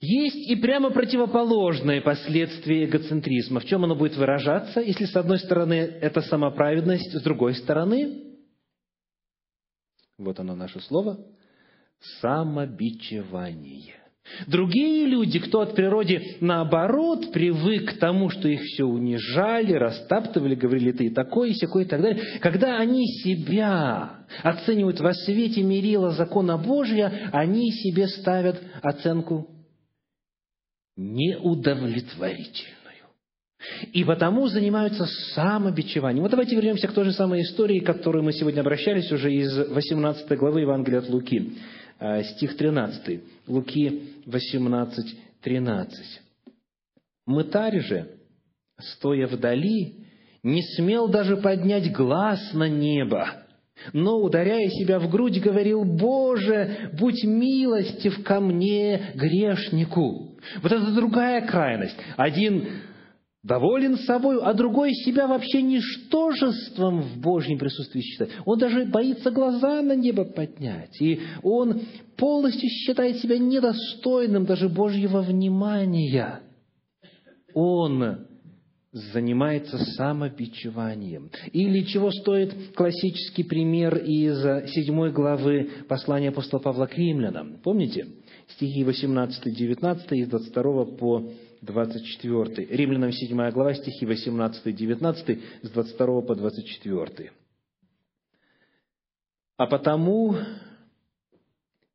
Есть 0.00 0.48
и 0.48 0.54
прямо 0.54 0.90
противоположное 0.90 2.00
последствие 2.00 2.84
эгоцентризма. 2.84 3.58
В 3.58 3.64
чем 3.64 3.82
оно 3.82 3.96
будет 3.96 4.16
выражаться, 4.16 4.80
если 4.80 5.06
с 5.06 5.16
одной 5.16 5.40
стороны 5.40 5.74
это 5.74 6.20
самоправедность, 6.20 7.12
с 7.12 7.22
другой 7.22 7.56
стороны 7.56 8.27
вот 10.18 10.40
оно 10.40 10.54
наше 10.54 10.80
слово, 10.80 11.18
самобичевание. 12.20 13.94
Другие 14.46 15.06
люди, 15.06 15.38
кто 15.38 15.60
от 15.60 15.74
природы 15.74 16.36
наоборот 16.40 17.32
привык 17.32 17.94
к 17.94 17.98
тому, 17.98 18.28
что 18.28 18.46
их 18.46 18.60
все 18.60 18.84
унижали, 18.84 19.72
растаптывали, 19.72 20.54
говорили, 20.54 20.92
ты 20.92 21.10
такой, 21.10 21.50
и 21.50 21.54
сякой, 21.54 21.84
и 21.84 21.86
так 21.86 22.02
далее, 22.02 22.38
когда 22.40 22.76
они 22.76 23.06
себя 23.06 24.26
оценивают 24.42 25.00
во 25.00 25.14
свете 25.14 25.62
мерила 25.62 26.10
закона 26.10 26.58
Божия, 26.58 27.30
они 27.32 27.70
себе 27.70 28.06
ставят 28.06 28.60
оценку 28.82 29.48
неудовлетворительную. 30.96 32.77
И 33.92 34.04
потому 34.04 34.46
занимаются 34.46 35.04
самобичеванием. 35.34 36.22
Вот 36.22 36.30
давайте 36.30 36.54
вернемся 36.54 36.86
к 36.86 36.92
той 36.92 37.06
же 37.06 37.12
самой 37.12 37.42
истории, 37.42 37.80
к 37.80 37.86
которой 37.86 38.22
мы 38.22 38.32
сегодня 38.32 38.60
обращались 38.60 39.10
уже 39.10 39.32
из 39.32 39.56
18 39.56 40.28
главы 40.38 40.60
Евангелия 40.60 41.00
от 41.00 41.08
Луки, 41.08 41.54
э, 41.98 42.22
стих 42.22 42.56
13. 42.56 43.20
Луки 43.48 44.02
18, 44.26 45.16
13. 45.42 46.20
«Мытарь 47.26 47.80
же, 47.80 48.08
стоя 48.78 49.26
вдали, 49.26 50.06
не 50.42 50.62
смел 50.76 51.08
даже 51.08 51.36
поднять 51.36 51.92
глаз 51.92 52.40
на 52.54 52.68
небо, 52.68 53.28
но, 53.92 54.18
ударяя 54.18 54.68
себя 54.70 54.98
в 54.98 55.10
грудь, 55.10 55.40
говорил, 55.40 55.84
«Боже, 55.84 56.90
будь 56.98 57.24
милостив 57.24 58.22
ко 58.22 58.40
мне, 58.40 59.12
грешнику». 59.14 60.36
Вот 60.62 60.72
это 60.72 60.92
другая 60.92 61.46
крайность. 61.46 61.96
Один 62.16 62.68
доволен 63.42 63.96
собой, 63.98 64.40
а 64.42 64.52
другой 64.52 64.92
себя 64.94 65.26
вообще 65.26 65.62
ничтожеством 65.62 67.02
в 67.02 67.20
Божьем 67.20 67.58
присутствии 67.58 68.00
считает. 68.00 68.32
Он 68.44 68.58
даже 68.58 68.84
боится 68.86 69.30
глаза 69.30 69.80
на 69.82 69.94
небо 69.94 70.24
поднять. 70.24 71.00
И 71.00 71.20
он 71.42 71.82
полностью 72.16 72.68
считает 72.68 73.18
себя 73.18 73.38
недостойным 73.38 74.44
даже 74.44 74.68
Божьего 74.68 75.22
внимания. 75.22 76.40
Он 77.54 78.26
занимается 78.90 79.78
самобичеванием. 79.78 81.30
Или 81.52 81.84
чего 81.84 82.10
стоит 82.10 82.74
классический 82.74 83.44
пример 83.44 83.96
из 83.98 84.70
седьмой 84.72 85.12
главы 85.12 85.70
послания 85.88 86.30
апостола 86.30 86.60
Павла 86.60 86.86
к 86.86 86.96
римлянам. 86.96 87.58
Помните? 87.62 88.06
Стихи 88.48 88.82
18-19 88.82 90.14
из 90.16 90.28
22 90.28 90.84
по 90.96 91.30
24. 91.62 92.66
Римлянам 92.70 93.12
7 93.12 93.50
глава, 93.50 93.74
стихи 93.74 94.06
18-19, 94.06 95.40
с 95.62 95.70
22 95.70 96.22
по 96.22 96.34
24. 96.34 97.32
«А 99.56 99.66
потому, 99.66 100.36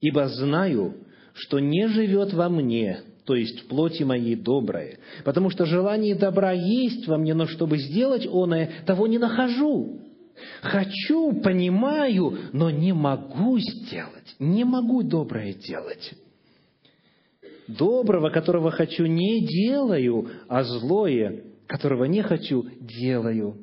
ибо 0.02 0.28
знаю, 0.28 0.96
что 1.34 1.60
не 1.60 1.88
живет 1.88 2.34
во 2.34 2.50
мне, 2.50 3.02
то 3.26 3.36
есть 3.36 3.62
в 3.62 3.68
плоти 3.68 4.04
моей 4.04 4.36
доброе, 4.36 5.00
потому 5.24 5.50
что 5.50 5.66
желание 5.66 6.16
добра 6.16 6.52
есть 6.52 7.08
во 7.08 7.18
мне, 7.18 7.34
но 7.34 7.48
чтобы 7.48 7.78
сделать 7.78 8.28
оное, 8.28 8.84
того 8.86 9.08
не 9.08 9.18
нахожу. 9.18 10.02
Хочу, 10.62 11.42
понимаю, 11.42 12.38
но 12.52 12.70
не 12.70 12.92
могу 12.92 13.60
сделать, 13.60 14.36
не 14.40 14.66
могу 14.66 15.04
доброе 15.04 15.54
делать 15.54 16.14
доброго, 17.68 18.30
которого 18.30 18.72
хочу, 18.72 19.06
не 19.06 19.42
делаю, 19.46 20.30
а 20.48 20.64
злое, 20.64 21.44
которого 21.68 22.06
не 22.06 22.22
хочу, 22.22 22.66
делаю. 22.80 23.63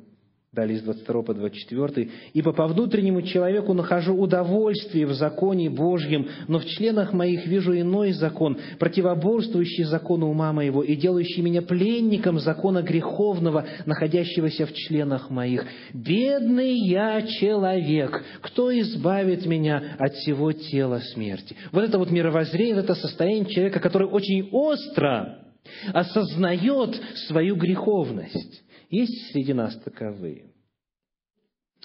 Далее 0.53 0.79
с 0.79 0.81
22 0.81 1.21
по 1.21 1.33
24. 1.33 2.09
«Ибо 2.33 2.51
по 2.51 2.67
внутреннему 2.67 3.21
человеку 3.21 3.73
нахожу 3.73 4.13
удовольствие 4.13 5.05
в 5.05 5.13
законе 5.13 5.69
Божьем, 5.69 6.27
но 6.49 6.59
в 6.59 6.65
членах 6.65 7.13
моих 7.13 7.47
вижу 7.47 7.73
иной 7.79 8.11
закон, 8.11 8.57
противоборствующий 8.77 9.85
закону 9.85 10.27
ума 10.27 10.51
моего 10.51 10.83
и 10.83 10.97
делающий 10.97 11.41
меня 11.41 11.61
пленником 11.61 12.37
закона 12.39 12.81
греховного, 12.81 13.65
находящегося 13.85 14.65
в 14.65 14.73
членах 14.73 15.29
моих. 15.29 15.65
Бедный 15.93 16.75
я 16.85 17.21
человек! 17.21 18.21
Кто 18.41 18.77
избавит 18.77 19.45
меня 19.45 19.95
от 19.99 20.15
всего 20.15 20.51
тела 20.51 20.99
смерти?» 21.13 21.55
Вот 21.71 21.85
это 21.85 21.97
вот 21.97 22.11
мировоззрение, 22.11 22.75
это 22.75 22.95
состояние 22.95 23.45
человека, 23.45 23.79
который 23.79 24.09
очень 24.09 24.49
остро 24.51 25.45
осознает 25.93 27.01
свою 27.27 27.55
греховность. 27.55 28.63
Есть 28.91 29.31
среди 29.31 29.53
нас 29.53 29.75
таковые. 29.79 30.51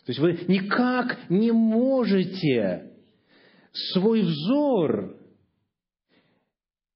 То 0.05 0.11
есть 0.13 0.19
вы 0.19 0.39
никак 0.49 1.31
не 1.31 1.53
можете 1.53 2.93
свой 3.93 4.23
взор 4.23 5.17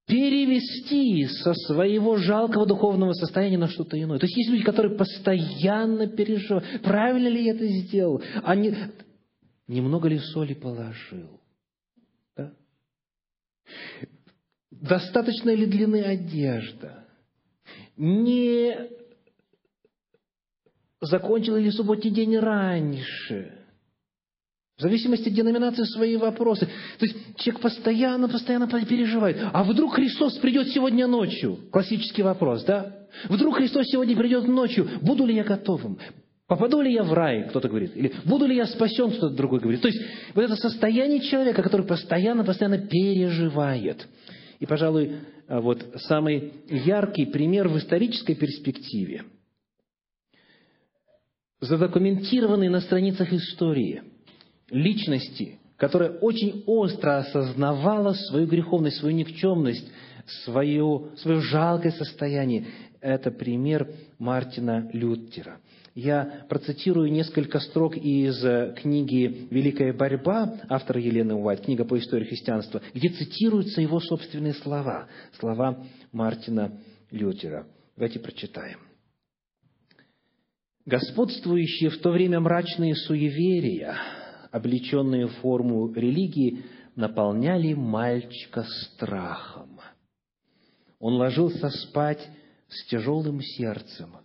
перевести 0.06 1.26
со 1.26 1.54
своего 1.54 2.16
жалкого 2.16 2.66
духовного 2.66 3.12
состояния 3.12 3.58
на 3.58 3.68
что-то 3.68 4.00
иное. 4.00 4.18
То 4.18 4.26
есть 4.26 4.36
есть 4.36 4.50
люди, 4.50 4.64
которые 4.64 4.96
постоянно 4.96 6.08
переживают, 6.08 6.82
правильно 6.82 7.28
ли 7.28 7.44
я 7.44 7.54
это 7.54 7.66
сделал, 7.68 8.20
а 8.42 8.56
не, 8.56 8.76
немного 9.68 10.08
ли 10.08 10.18
соли 10.18 10.54
положил. 10.54 11.40
Да? 12.36 12.52
Достаточно 14.72 15.54
ли 15.54 15.66
длины 15.66 16.02
одежда? 16.02 17.06
Не 17.96 18.99
закончил 21.00 21.56
ли 21.56 21.70
субботний 21.70 22.10
день 22.10 22.36
раньше. 22.38 23.52
В 24.76 24.82
зависимости 24.82 25.28
от 25.28 25.34
деноминации 25.34 25.84
свои 25.84 26.16
вопросы. 26.16 26.66
То 26.98 27.04
есть 27.04 27.36
человек 27.36 27.60
постоянно, 27.60 28.28
постоянно 28.28 28.66
переживает. 28.66 29.36
А 29.52 29.62
вдруг 29.62 29.94
Христос 29.94 30.38
придет 30.38 30.68
сегодня 30.68 31.06
ночью? 31.06 31.58
Классический 31.70 32.22
вопрос, 32.22 32.64
да? 32.64 32.96
Вдруг 33.28 33.56
Христос 33.56 33.86
сегодня 33.88 34.16
придет 34.16 34.48
ночью? 34.48 34.88
Буду 35.02 35.26
ли 35.26 35.34
я 35.34 35.44
готовым? 35.44 35.98
Попаду 36.46 36.80
ли 36.80 36.92
я 36.94 37.04
в 37.04 37.12
рай, 37.12 37.48
кто-то 37.48 37.68
говорит, 37.68 37.94
или 37.94 38.12
буду 38.24 38.46
ли 38.46 38.56
я 38.56 38.66
спасен, 38.66 39.10
кто-то 39.10 39.36
другой 39.36 39.60
говорит. 39.60 39.82
То 39.82 39.88
есть 39.88 40.00
вот 40.34 40.42
это 40.42 40.56
состояние 40.56 41.20
человека, 41.20 41.62
который 41.62 41.86
постоянно, 41.86 42.42
постоянно 42.42 42.78
переживает. 42.78 44.08
И, 44.58 44.66
пожалуй, 44.66 45.18
вот 45.46 45.84
самый 46.08 46.54
яркий 46.68 47.26
пример 47.26 47.68
в 47.68 47.76
исторической 47.78 48.34
перспективе– 48.34 49.24
задокументированные 51.60 52.70
на 52.70 52.80
страницах 52.80 53.32
истории 53.32 54.02
личности, 54.70 55.58
которая 55.76 56.10
очень 56.18 56.62
остро 56.66 57.18
осознавала 57.18 58.12
свою 58.12 58.46
греховность, 58.46 58.98
свою 58.98 59.14
никчемность, 59.14 59.86
свое, 60.44 61.08
свое 61.16 61.40
жалкое 61.40 61.92
состояние. 61.92 62.66
Это 63.00 63.30
пример 63.30 63.90
Мартина 64.18 64.90
Лютера. 64.92 65.58
Я 65.94 66.44
процитирую 66.48 67.10
несколько 67.10 67.58
строк 67.58 67.96
из 67.96 68.40
книги 68.76 69.48
«Великая 69.50 69.92
борьба» 69.92 70.54
автора 70.68 71.00
Елены 71.00 71.34
Уайт, 71.34 71.62
книга 71.62 71.84
по 71.84 71.98
истории 71.98 72.26
христианства, 72.26 72.80
где 72.94 73.08
цитируются 73.08 73.80
его 73.80 73.98
собственные 74.00 74.54
слова, 74.54 75.08
слова 75.40 75.82
Мартина 76.12 76.78
Лютера. 77.10 77.66
Давайте 77.96 78.20
прочитаем 78.20 78.89
господствующие 80.90 81.88
в 81.88 81.98
то 81.98 82.10
время 82.10 82.40
мрачные 82.40 82.94
суеверия, 82.94 83.96
облеченные 84.50 85.28
в 85.28 85.32
форму 85.36 85.92
религии, 85.92 86.64
наполняли 86.96 87.72
мальчика 87.72 88.64
страхом. 88.64 89.80
Он 90.98 91.14
ложился 91.14 91.70
спать 91.70 92.20
с 92.68 92.86
тяжелым 92.88 93.40
сердцем, 93.40 94.16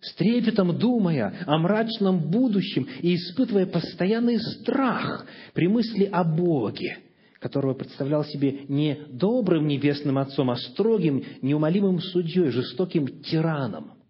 с 0.00 0.14
трепетом 0.14 0.76
думая 0.76 1.44
о 1.46 1.56
мрачном 1.58 2.30
будущем 2.30 2.86
и 3.00 3.14
испытывая 3.14 3.66
постоянный 3.66 4.40
страх 4.40 5.26
при 5.54 5.68
мысли 5.68 6.04
о 6.04 6.24
Боге, 6.24 6.98
которого 7.38 7.74
представлял 7.74 8.24
себе 8.24 8.64
не 8.68 9.06
добрым 9.10 9.68
небесным 9.68 10.18
отцом, 10.18 10.50
а 10.50 10.56
строгим, 10.56 11.24
неумолимым 11.40 12.00
судьей, 12.00 12.50
жестоким 12.50 13.22
тираном– 13.22 13.92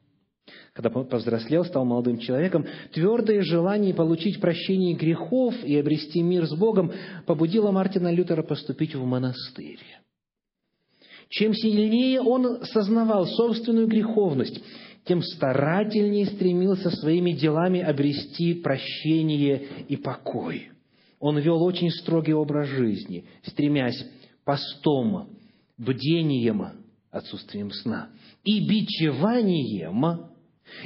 когда 0.73 0.89
повзрослел, 0.89 1.65
стал 1.65 1.85
молодым 1.85 2.19
человеком, 2.19 2.67
твердое 2.93 3.43
желание 3.43 3.93
получить 3.93 4.41
прощение 4.41 4.95
грехов 4.95 5.55
и 5.65 5.77
обрести 5.77 6.23
мир 6.23 6.47
с 6.47 6.55
Богом 6.55 6.93
побудило 7.27 7.71
Мартина 7.71 8.11
Лютера 8.11 8.43
поступить 8.43 8.95
в 8.95 9.05
монастырь. 9.05 9.81
Чем 11.29 11.55
сильнее 11.55 12.21
он 12.21 12.65
сознавал 12.65 13.27
собственную 13.27 13.87
греховность, 13.87 14.63
тем 15.05 15.23
старательнее 15.23 16.27
стремился 16.27 16.91
своими 16.91 17.33
делами 17.33 17.81
обрести 17.81 18.55
прощение 18.55 19.85
и 19.89 19.97
покой. 19.97 20.71
Он 21.21 21.39
вел 21.39 21.63
очень 21.63 21.91
строгий 21.91 22.35
образ 22.35 22.69
жизни, 22.69 23.25
стремясь 23.45 24.05
постом, 24.45 25.37
бдением, 25.77 26.67
отсутствием 27.11 27.71
сна, 27.73 28.09
и 28.45 28.67
бичеванием 28.67 30.32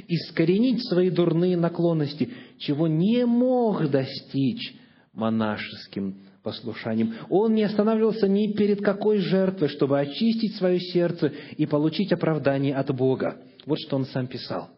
искоренить 0.09 0.87
свои 0.87 1.11
дурные 1.11 1.57
наклонности, 1.57 2.31
чего 2.59 2.87
не 2.87 3.25
мог 3.27 3.89
достичь 3.91 4.75
монашеским 5.13 6.17
послушанием. 6.43 7.15
Он 7.29 7.55
не 7.55 7.65
останавливался 7.65 8.29
ни 8.29 8.53
перед 8.53 8.81
какой 8.81 9.19
жертвой, 9.19 9.69
чтобы 9.69 9.99
очистить 9.99 10.57
свое 10.57 10.79
сердце 10.79 11.33
и 11.57 11.67
получить 11.67 12.13
оправдание 12.13 12.75
от 12.77 12.95
Бога. 12.95 13.39
Вот 13.65 13.79
что 13.81 13.97
он 13.97 14.07
сам 14.07 14.29
писал. 14.29 14.76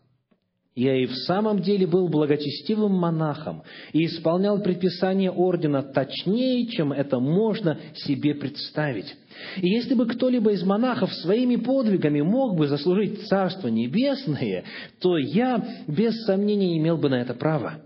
Я 0.78 0.94
и 0.94 1.06
в 1.06 1.14
самом 1.26 1.60
деле 1.60 1.88
был 1.88 2.08
благочестивым 2.08 2.92
монахом 2.92 3.64
и 3.92 4.06
исполнял 4.06 4.62
предписания 4.62 5.28
ордена 5.28 5.82
точнее, 5.82 6.68
чем 6.68 6.92
это 6.92 7.18
можно 7.18 7.80
себе 7.94 8.36
представить. 8.36 9.12
И 9.56 9.68
если 9.68 9.94
бы 9.94 10.06
кто-либо 10.06 10.52
из 10.52 10.62
монахов 10.62 11.12
своими 11.14 11.56
подвигами 11.56 12.20
мог 12.20 12.56
бы 12.56 12.68
заслужить 12.68 13.26
Царство 13.26 13.66
Небесное, 13.66 14.62
то 15.00 15.18
я 15.18 15.66
без 15.88 16.14
сомнения 16.26 16.78
имел 16.78 16.96
бы 16.96 17.08
на 17.08 17.22
это 17.22 17.34
право. 17.34 17.82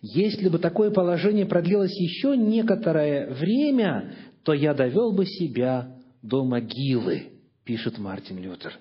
Если 0.00 0.48
бы 0.48 0.60
такое 0.60 0.92
положение 0.92 1.44
продлилось 1.44 1.98
еще 1.98 2.36
некоторое 2.36 3.34
время, 3.34 4.14
то 4.44 4.52
я 4.52 4.74
довел 4.74 5.10
бы 5.10 5.26
себя 5.26 5.96
до 6.22 6.44
могилы, 6.44 7.32
пишет 7.64 7.98
Мартин 7.98 8.38
Лютер. 8.38 8.78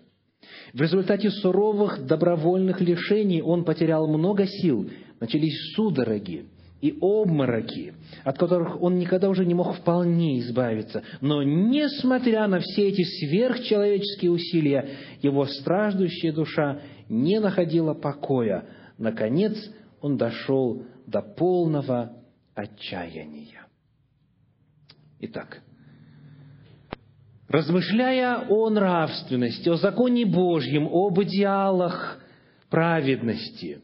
В 0.76 0.82
результате 0.82 1.30
суровых 1.30 2.06
добровольных 2.06 2.82
лишений 2.82 3.42
он 3.42 3.64
потерял 3.64 4.10
много 4.10 4.46
сил, 4.46 4.90
начались 5.22 5.74
судороги 5.74 6.48
и 6.82 6.98
обмороки, 7.00 7.94
от 8.26 8.38
которых 8.38 8.82
он 8.82 9.00
никогда 9.00 9.30
уже 9.30 9.46
не 9.46 9.54
мог 9.54 9.74
вполне 9.78 10.42
избавиться. 10.42 11.02
Но, 11.22 11.44
несмотря 11.44 12.48
на 12.48 12.60
все 12.60 12.90
эти 12.90 13.04
сверхчеловеческие 13.04 14.32
усилия, 14.32 14.90
его 15.22 15.46
страждущая 15.46 16.34
душа 16.34 16.82
не 17.08 17.40
находила 17.40 17.94
покоя. 17.94 18.66
Наконец, 18.98 19.56
он 20.02 20.18
дошел 20.18 20.84
до 21.08 21.22
полного 21.22 22.18
отчаяния. 22.54 23.66
Итак, 25.22 25.62
размышляя 27.56 28.46
о 28.50 28.70
нравственности, 28.70 29.70
о 29.70 29.78
законе 29.78 30.26
Божьем, 30.26 30.88
об 30.92 31.22
идеалах 31.22 32.20
праведности, 32.70 33.80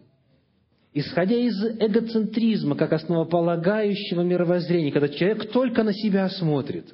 исходя 0.94 1.38
из 1.38 1.56
эгоцентризма, 1.80 2.76
как 2.76 2.92
основополагающего 2.92 4.22
мировоззрения, 4.22 4.92
когда 4.92 5.08
человек 5.08 5.52
только 5.52 5.84
на 5.84 5.94
себя 5.94 6.28
смотрит, 6.30 6.94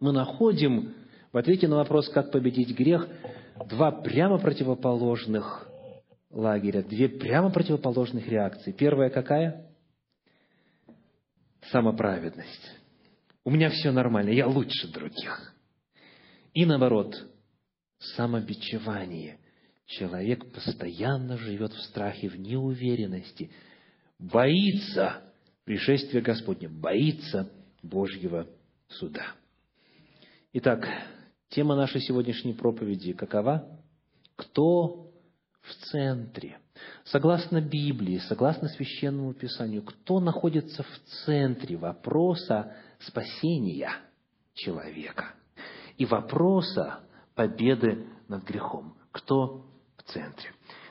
мы 0.00 0.12
находим 0.12 0.94
в 1.32 1.36
ответе 1.36 1.68
на 1.68 1.76
вопрос, 1.76 2.08
как 2.08 2.30
победить 2.32 2.74
грех, 2.74 3.06
два 3.68 3.90
прямо 3.90 4.38
противоположных 4.38 5.68
лагеря, 6.30 6.82
две 6.82 7.08
прямо 7.08 7.50
противоположных 7.50 8.26
реакции. 8.28 8.72
Первая 8.72 9.10
какая? 9.10 9.66
Самоправедность. 11.70 12.72
У 13.44 13.50
меня 13.50 13.68
все 13.68 13.90
нормально, 13.90 14.30
я 14.30 14.46
лучше 14.46 14.90
других. 14.90 15.55
И 16.56 16.64
наоборот, 16.64 17.14
самобичевание. 17.98 19.38
Человек 19.84 20.50
постоянно 20.54 21.36
живет 21.36 21.74
в 21.74 21.82
страхе, 21.82 22.30
в 22.30 22.40
неуверенности, 22.40 23.50
боится 24.18 25.22
пришествия 25.66 26.22
Господня, 26.22 26.70
боится 26.70 27.52
Божьего 27.82 28.48
суда. 28.88 29.34
Итак, 30.54 30.88
тема 31.50 31.76
нашей 31.76 32.00
сегодняшней 32.00 32.54
проповеди 32.54 33.12
какова? 33.12 33.78
Кто 34.34 35.12
в 35.60 35.74
центре? 35.90 36.58
согласно 37.04 37.60
Библии, 37.60 38.16
согласно 38.28 38.68
Священному 38.68 39.34
Писанию, 39.34 39.82
кто 39.82 40.20
находится 40.20 40.84
в 40.84 40.98
центре 41.26 41.76
вопроса 41.76 42.74
спасения 43.00 43.90
человека 44.54 45.34
и 45.98 46.04
вопроса 46.04 47.00
победы 47.34 48.06
над 48.28 48.44
грехом? 48.44 48.94
Кто 49.12 49.64
в 49.96 50.02
центре? 50.04 50.50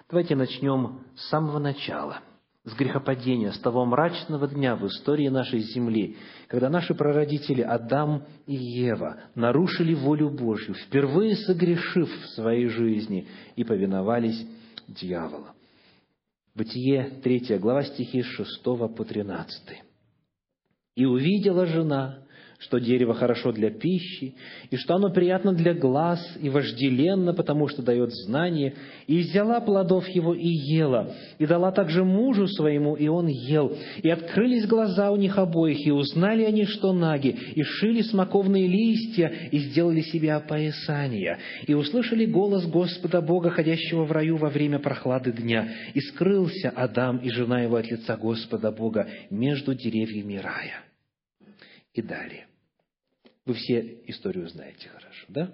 Давайте 0.09 0.35
начнем 0.35 1.01
с 1.15 1.29
самого 1.29 1.59
начала– 1.59 2.19
с 2.65 2.73
грехопадения, 2.73 3.51
с 3.51 3.59
того 3.59 3.85
мрачного 3.85 4.47
дня 4.47 4.75
в 4.75 4.85
истории 4.87 5.27
нашей 5.27 5.59
земли, 5.59 6.17
когда 6.47 6.69
наши 6.69 6.95
прародители 6.95 7.61
Адам 7.61 8.23
и 8.47 8.55
Ева 8.55 9.19
нарушили 9.35 9.93
волю 9.93 10.31
Божью, 10.31 10.73
впервые 10.73 11.35
согрешив 11.35 12.09
в 12.09 12.29
своей 12.29 12.67
жизни 12.67 13.27
и 13.55 13.63
повиновались 13.63 14.45
дьяволу. 14.87 15.47
Бытие 16.55 17.21
3 17.23 17.59
глава 17.59 17.83
стихи 17.83 18.23
с 18.23 18.25
6 18.25 18.63
по 18.63 19.05
13. 19.05 19.83
«И 20.95 21.05
увидела 21.05 21.67
жена, 21.67 22.24
что 22.59 22.79
дерево 22.79 23.13
хорошо 23.13 23.51
для 23.51 23.69
пищи, 23.69 24.35
и 24.69 24.77
что 24.77 24.95
оно 24.95 25.09
приятно 25.09 25.53
для 25.53 25.73
глаз 25.73 26.19
и 26.41 26.49
вожделенно, 26.49 27.33
потому 27.33 27.67
что 27.67 27.81
дает 27.81 28.11
знание, 28.11 28.73
и 29.07 29.19
взяла 29.19 29.59
плодов 29.59 30.07
его 30.07 30.33
и 30.33 30.47
ела, 30.47 31.13
и 31.37 31.45
дала 31.45 31.71
также 31.71 32.03
мужу 32.03 32.47
своему, 32.47 32.95
и 32.95 33.07
он 33.07 33.27
ел. 33.27 33.75
И 34.01 34.09
открылись 34.09 34.65
глаза 34.67 35.11
у 35.11 35.17
них 35.17 35.37
обоих, 35.37 35.85
и 35.85 35.91
узнали 35.91 36.43
они, 36.43 36.65
что 36.65 36.93
наги, 36.93 37.37
и 37.55 37.63
шили 37.63 38.01
смоковные 38.01 38.67
листья, 38.67 39.31
и 39.51 39.57
сделали 39.59 40.01
себе 40.01 40.33
опоясания, 40.33 41.37
и 41.67 41.73
услышали 41.73 42.25
голос 42.25 42.65
Господа 42.67 43.21
Бога, 43.21 43.49
ходящего 43.49 44.05
в 44.05 44.11
раю 44.11 44.37
во 44.37 44.49
время 44.49 44.79
прохлады 44.79 45.31
дня, 45.33 45.69
и 45.93 45.99
скрылся 45.99 46.69
Адам 46.69 47.17
и 47.17 47.29
жена 47.29 47.61
его 47.61 47.75
от 47.75 47.91
лица 47.91 48.15
Господа 48.15 48.71
Бога 48.71 49.07
между 49.29 49.73
деревьями 49.73 50.37
рая 50.37 50.85
и 51.95 52.01
далее. 52.01 52.47
Вы 53.45 53.53
все 53.55 53.99
историю 54.08 54.47
знаете 54.47 54.89
хорошо, 54.89 55.25
да? 55.29 55.51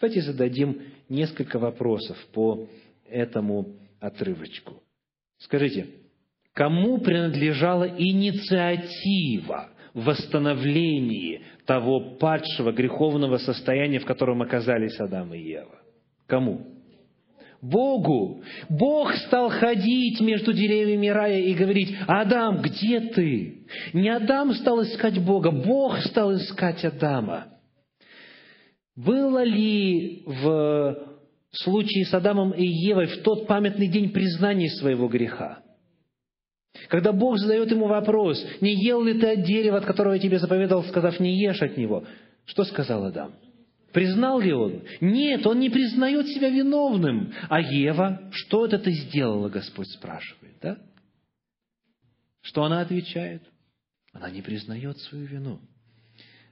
Давайте 0.00 0.22
зададим 0.22 0.82
несколько 1.08 1.58
вопросов 1.58 2.16
по 2.32 2.68
этому 3.08 3.76
отрывочку. 4.00 4.82
Скажите, 5.38 5.86
кому 6.52 6.98
принадлежала 6.98 7.88
инициатива 7.88 9.70
в 9.94 10.04
восстановлении 10.04 11.42
того 11.64 12.16
падшего 12.16 12.72
греховного 12.72 13.38
состояния, 13.38 13.98
в 13.98 14.06
котором 14.06 14.42
оказались 14.42 15.00
Адам 15.00 15.32
и 15.34 15.40
Ева? 15.40 15.80
Кому? 16.26 16.75
Богу. 17.68 18.42
Бог 18.68 19.14
стал 19.14 19.50
ходить 19.50 20.20
между 20.20 20.52
деревьями 20.52 21.08
рая 21.08 21.40
и 21.40 21.54
говорить, 21.54 21.96
Адам, 22.06 22.62
где 22.62 23.00
ты? 23.00 23.66
Не 23.92 24.08
Адам 24.08 24.52
стал 24.54 24.82
искать 24.82 25.18
Бога, 25.18 25.50
Бог 25.50 25.98
стал 26.00 26.34
искать 26.36 26.84
Адама. 26.84 27.48
Было 28.94 29.42
ли 29.42 30.22
в 30.26 30.96
случае 31.52 32.06
с 32.06 32.14
Адамом 32.14 32.52
и 32.52 32.64
Евой 32.64 33.06
в 33.06 33.22
тот 33.22 33.46
памятный 33.46 33.88
день 33.88 34.10
признания 34.10 34.70
своего 34.70 35.08
греха? 35.08 35.60
Когда 36.88 37.12
Бог 37.12 37.38
задает 37.38 37.70
ему 37.70 37.86
вопрос, 37.86 38.44
не 38.60 38.74
ел 38.74 39.02
ли 39.02 39.18
ты 39.18 39.32
от 39.32 39.42
дерева, 39.42 39.78
от 39.78 39.86
которого 39.86 40.14
я 40.14 40.18
тебе 40.20 40.38
заповедал, 40.38 40.84
сказав, 40.84 41.18
не 41.20 41.38
ешь 41.38 41.62
от 41.62 41.76
него, 41.76 42.04
что 42.44 42.64
сказал 42.64 43.04
Адам? 43.04 43.32
Признал 43.96 44.40
ли 44.40 44.52
он? 44.52 44.82
Нет, 45.00 45.46
он 45.46 45.58
не 45.58 45.70
признает 45.70 46.28
себя 46.28 46.50
виновным. 46.50 47.32
А 47.48 47.62
Ева, 47.62 48.28
что 48.30 48.66
это 48.66 48.78
ты 48.78 48.90
сделала, 48.90 49.48
Господь 49.48 49.88
спрашивает, 49.88 50.54
да? 50.60 50.76
Что 52.42 52.64
она 52.64 52.82
отвечает? 52.82 53.42
Она 54.12 54.28
не 54.28 54.42
признает 54.42 54.98
свою 54.98 55.24
вину. 55.24 55.62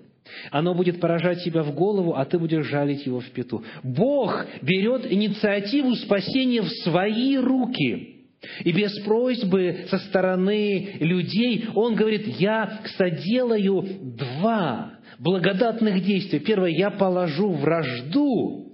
Оно 0.51 0.73
будет 0.73 0.99
поражать 0.99 1.43
тебя 1.43 1.63
в 1.63 1.73
голову, 1.73 2.15
а 2.15 2.25
ты 2.25 2.37
будешь 2.37 2.65
жалить 2.65 3.05
его 3.05 3.19
в 3.19 3.29
пету. 3.31 3.63
Бог 3.83 4.45
берет 4.61 5.11
инициативу 5.11 5.95
спасения 5.95 6.61
в 6.61 6.69
свои 6.83 7.37
руки. 7.37 8.15
И 8.63 8.71
без 8.71 8.97
просьбы 8.99 9.85
со 9.89 9.97
стороны 9.97 10.97
людей 10.99 11.67
Он 11.75 11.95
говорит, 11.95 12.25
я 12.39 12.79
соделаю 12.97 13.85
два 14.17 14.93
благодатных 15.19 16.03
действия. 16.03 16.39
Первое, 16.39 16.69
я 16.69 16.89
положу 16.89 17.49
вражду 17.49 18.68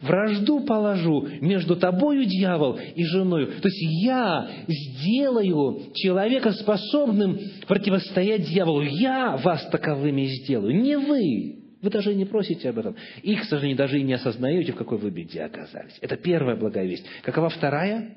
Вражду 0.00 0.60
положу 0.60 1.28
между 1.40 1.76
тобою, 1.76 2.24
дьявол, 2.24 2.78
и 2.94 3.04
женою. 3.04 3.48
То 3.60 3.68
есть 3.68 4.04
я 4.04 4.50
сделаю 4.66 5.92
человека 5.94 6.52
способным 6.52 7.38
противостоять 7.66 8.46
дьяволу. 8.48 8.82
Я 8.82 9.36
вас 9.36 9.66
таковыми 9.70 10.24
сделаю, 10.24 10.80
не 10.80 10.96
вы. 10.96 11.58
Вы 11.82 11.90
даже 11.90 12.14
не 12.14 12.24
просите 12.24 12.70
об 12.70 12.78
этом. 12.78 12.96
И, 13.22 13.34
к 13.34 13.44
сожалению, 13.44 13.76
даже 13.76 13.98
и 13.98 14.04
не 14.04 14.14
осознаете, 14.14 14.72
в 14.72 14.76
какой 14.76 14.98
вы 14.98 15.10
беде 15.10 15.42
оказались. 15.42 15.98
Это 16.00 16.16
первая 16.16 16.56
благая 16.56 16.86
весть. 16.86 17.04
Какова 17.22 17.48
вторая? 17.48 18.16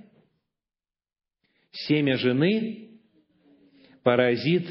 Семя 1.71 2.17
жены 2.17 2.99
поразит 4.03 4.67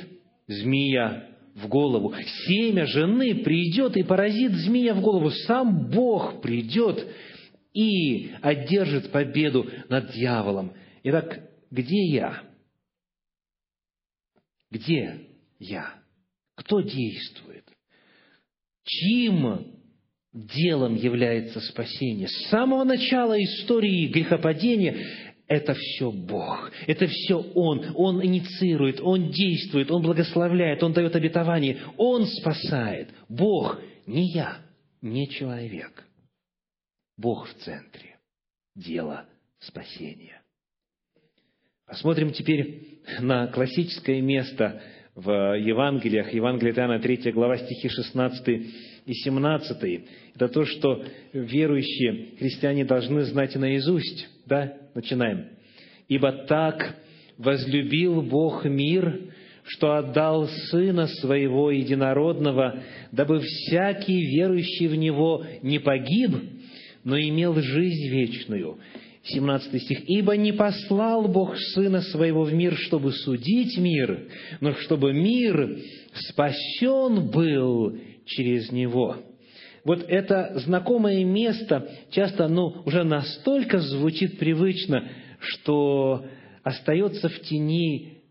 змея 0.47 1.34
в 1.55 1.69
голову. 1.69 2.14
Семя 2.47 2.87
жены 2.87 3.37
придет 3.37 3.97
и 3.97 4.03
поразит 4.03 4.53
змея 4.53 4.95
в 4.95 5.01
голову. 5.01 5.31
Сам 5.31 5.88
Бог 5.88 6.40
придет 6.43 7.07
и 7.73 8.33
одержит 8.43 9.11
победу 9.11 9.69
над 9.88 10.12
дьяволом. 10.12 10.73
Итак, 11.05 11.40
где 11.71 12.07
я? 12.07 12.43
Где 14.71 15.29
я? 15.59 15.95
Кто 16.57 16.81
действует? 16.81 17.64
Чьим 18.85 19.81
делом 20.33 20.97
является 20.97 21.61
спасение? 21.61 22.29
С 22.29 22.49
самого 22.49 22.85
начала 22.85 23.40
истории 23.43 24.09
грехопадения 24.09 25.24
это 25.46 25.74
все 25.74 26.11
Бог, 26.11 26.70
это 26.87 27.07
все 27.07 27.37
Он. 27.54 27.92
Он 27.94 28.24
инициирует, 28.24 29.00
Он 29.00 29.30
действует, 29.30 29.90
Он 29.90 30.02
благословляет, 30.02 30.83
Он 30.83 30.92
дает 30.92 31.14
обетование, 31.14 31.78
Он 31.96 32.26
спасает. 32.26 33.11
Бог, 33.28 33.78
не 34.07 34.33
я, 34.33 34.59
не 35.02 35.28
человек. 35.28 36.04
Бог 37.16 37.46
в 37.48 37.54
центре. 37.62 38.16
Дело 38.74 39.26
спасения. 39.61 40.40
Посмотрим 41.87 42.33
теперь 42.33 43.00
на 43.20 43.46
классическое 43.48 44.20
место 44.22 44.83
в 45.14 45.30
Евангелиях. 45.30 46.33
Евангелие 46.33 46.74
Иоанна, 46.74 46.98
3 46.98 47.33
глава, 47.33 47.59
стихи 47.59 47.88
16 47.88 48.48
и 48.48 49.12
17. 49.12 50.09
Это 50.35 50.48
то, 50.48 50.64
что 50.64 51.04
верующие 51.33 52.37
христиане 52.38 52.85
должны 52.85 53.22
знать 53.24 53.54
наизусть. 53.54 54.28
Да? 54.46 54.74
Начинаем. 54.94 55.46
«Ибо 56.09 56.33
так 56.46 56.96
возлюбил 57.38 58.22
Бог 58.22 58.64
мир, 58.64 59.30
что 59.64 59.96
отдал 59.96 60.46
Сына 60.70 61.07
Своего 61.07 61.70
Единородного, 61.70 62.83
дабы 63.11 63.40
всякий 63.40 64.20
верующий 64.37 64.88
в 64.88 64.96
Него 64.96 65.44
не 65.62 65.78
погиб, 65.78 66.33
но 67.04 67.18
имел 67.18 67.54
жизнь 67.54 68.09
вечную». 68.09 68.78
17 69.26 69.83
стих. 69.83 70.00
«Ибо 70.07 70.37
не 70.37 70.52
послал 70.52 71.28
Бог 71.28 71.57
Сына 71.57 72.02
Своего 72.02 72.42
в 72.44 72.52
мир, 72.52 72.76
чтобы 72.76 73.12
судить 73.12 73.78
мир, 73.78 74.28
но 74.61 74.74
чтобы 74.74 75.14
мир 75.14 75.78
спасен 76.12 77.30
был 77.30 77.96
через 78.26 78.70
Него». 78.70 79.16
Вот 79.85 80.03
это 80.09 80.59
знакомое 80.61 81.25
место 81.25 81.90
часто 82.11 82.47
оно 82.47 82.83
уже 82.87 83.05
настолько 83.05 83.79
звучит 83.79 84.38
привычно, 84.38 85.11
что 85.38 86.25
остается 86.62 87.29
в 87.29 87.40
тени 87.40 88.23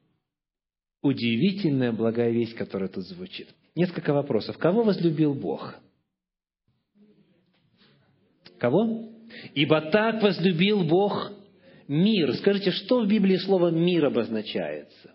удивительная 1.01 1.91
благая 1.91 2.31
весть, 2.31 2.55
которая 2.55 2.89
тут 2.89 3.05
звучит. 3.05 3.49
Несколько 3.75 4.13
вопросов. 4.13 4.57
Кого 4.57 4.83
возлюбил 4.83 5.35
Бог? 5.35 5.75
Кого? 8.57 9.09
Ибо 9.53 9.81
так 9.91 10.23
возлюбил 10.23 10.83
Бог 10.83 11.33
мир. 11.87 12.33
Скажите, 12.35 12.71
что 12.71 13.01
в 13.01 13.07
Библии 13.07 13.37
слово 13.37 13.69
«мир» 13.69 14.05
обозначается? 14.05 15.13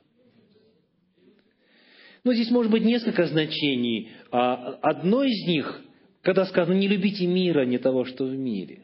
Ну, 2.24 2.33
здесь 2.35 2.51
может 2.51 2.70
быть 2.70 2.85
несколько 2.85 3.27
значений. 3.27 4.11
А 4.31 4.79
одно 4.83 5.22
из 5.22 5.46
них, 5.46 5.83
когда 6.29 6.45
сказано 6.45 6.75
«не 6.75 6.88
любите 6.88 7.27
мира, 7.27 7.64
не 7.64 7.79
того, 7.79 8.05
что 8.05 8.27
в 8.27 8.37
мире». 8.37 8.81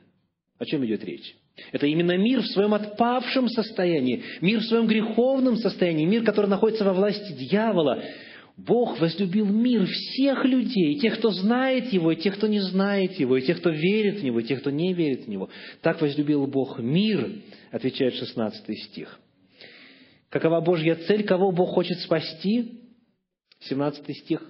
О 0.58 0.64
чем 0.64 0.82
идет 0.86 1.04
речь? 1.04 1.36
Это 1.72 1.86
именно 1.86 2.16
мир 2.16 2.40
в 2.40 2.46
своем 2.46 2.72
отпавшем 2.72 3.50
состоянии, 3.50 4.22
мир 4.40 4.60
в 4.60 4.64
своем 4.64 4.86
греховном 4.86 5.58
состоянии, 5.58 6.06
мир, 6.06 6.24
который 6.24 6.46
находится 6.46 6.86
во 6.86 6.94
власти 6.94 7.34
дьявола. 7.34 8.02
Бог 8.56 8.98
возлюбил 8.98 9.44
мир 9.44 9.84
всех 9.84 10.46
людей, 10.46 10.98
тех, 11.00 11.18
кто 11.18 11.32
знает 11.32 11.92
Его, 11.92 12.12
и 12.12 12.16
тех, 12.16 12.34
кто 12.36 12.46
не 12.46 12.60
знает 12.60 13.12
Его, 13.20 13.36
и 13.36 13.42
тех, 13.42 13.58
кто 13.58 13.68
верит 13.68 14.20
в 14.20 14.24
Него, 14.24 14.40
и 14.40 14.44
тех, 14.44 14.60
кто 14.60 14.70
не 14.70 14.94
верит 14.94 15.26
в 15.26 15.28
Него. 15.28 15.50
Так 15.82 16.00
возлюбил 16.00 16.46
Бог 16.46 16.78
мир, 16.78 17.30
отвечает 17.70 18.14
16 18.14 18.84
стих. 18.84 19.20
Какова 20.30 20.62
Божья 20.62 20.94
цель, 20.94 21.24
кого 21.24 21.52
Бог 21.52 21.74
хочет 21.74 21.98
спасти? 21.98 22.80
17 23.60 24.16
стих. 24.16 24.42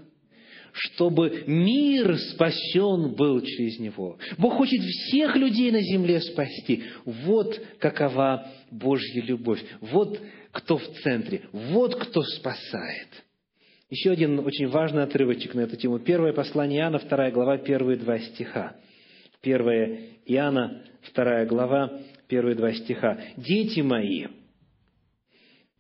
Чтобы 0.75 1.45
мир 1.47 2.19
спасен 2.19 3.15
был 3.15 3.41
через 3.41 3.79
него. 3.79 4.19
Бог 4.39 4.55
хочет 4.55 4.81
всех 4.83 5.37
людей 5.37 5.71
на 5.71 5.81
земле 5.81 6.21
спасти. 6.21 6.83
Вот 7.05 7.61
какова 7.79 8.49
Божья 8.73 9.23
любовь. 9.23 9.63
Вот 9.81 10.21
кто 10.51 10.77
в 10.77 10.85
центре. 11.03 11.43
Вот 11.53 11.95
кто 11.95 12.23
спасает. 12.23 13.09
Еще 13.89 14.11
один 14.11 14.41
очень 14.41 14.67
важный 14.67 15.05
отрывочек 15.05 15.55
на 15.55 15.61
эту 15.61 15.77
тему. 15.77 16.01
Первое 16.01 16.33
послание 16.33 16.81
Иоанна, 16.81 16.99
вторая 16.99 17.31
глава, 17.31 17.59
первые 17.59 17.97
два 17.97 18.19
стиха. 18.19 18.75
Первое 19.43 20.01
Иоанна, 20.27 20.83
вторая 21.03 21.47
глава, 21.47 22.01
первые 22.27 22.57
два 22.57 22.73
стиха. 22.73 23.21
«Дети 23.37 23.81
мои, 23.81 24.27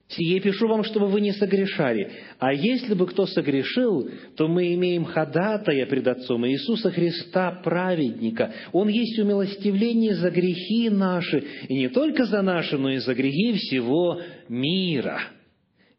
сие 0.08 0.40
пишу 0.40 0.68
вам, 0.68 0.84
чтобы 0.84 1.06
вы 1.08 1.20
не 1.20 1.32
согрешали. 1.32 2.10
А 2.38 2.52
если 2.52 2.94
бы 2.94 3.06
кто 3.06 3.26
согрешил, 3.26 4.10
то 4.36 4.48
мы 4.48 4.74
имеем 4.74 5.04
ходатая 5.04 5.86
пред 5.86 6.06
Отцом 6.06 6.46
Иисуса 6.46 6.90
Христа, 6.90 7.60
праведника. 7.64 8.52
Он 8.72 8.88
есть 8.88 9.18
умилостивление 9.18 10.14
за 10.14 10.30
грехи 10.30 10.90
наши, 10.90 11.44
и 11.68 11.74
не 11.74 11.88
только 11.88 12.24
за 12.26 12.42
наши, 12.42 12.76
но 12.78 12.90
и 12.90 12.98
за 12.98 13.14
грехи 13.14 13.54
всего 13.54 14.20
мира». 14.48 15.20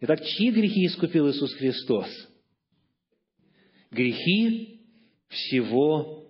Итак, 0.01 0.23
чьи 0.23 0.51
грехи 0.51 0.85
искупил 0.85 1.29
Иисус 1.29 1.53
Христос? 1.55 2.07
Грехи 3.91 4.81
всего 5.29 6.24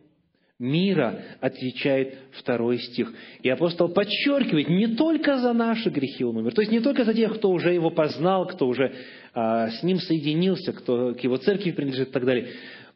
мира, 0.59 1.37
отвечает 1.41 2.17
второй 2.39 2.79
стих. 2.79 3.13
И 3.41 3.49
апостол 3.49 3.89
подчеркивает, 3.89 4.69
не 4.69 4.95
только 4.95 5.39
за 5.39 5.53
наши 5.53 5.89
грехи 5.89 6.23
он 6.23 6.37
умер, 6.37 6.53
то 6.53 6.61
есть 6.61 6.71
не 6.71 6.79
только 6.79 7.03
за 7.03 7.13
тех, 7.13 7.35
кто 7.35 7.51
уже 7.51 7.73
его 7.73 7.89
познал, 7.91 8.47
кто 8.47 8.67
уже 8.67 8.93
а, 9.33 9.69
с 9.69 9.83
ним 9.83 9.99
соединился, 9.99 10.71
кто 10.73 11.13
к 11.13 11.19
его 11.21 11.37
церкви 11.37 11.71
принадлежит 11.71 12.09
и 12.09 12.11
так 12.11 12.25
далее. 12.25 12.53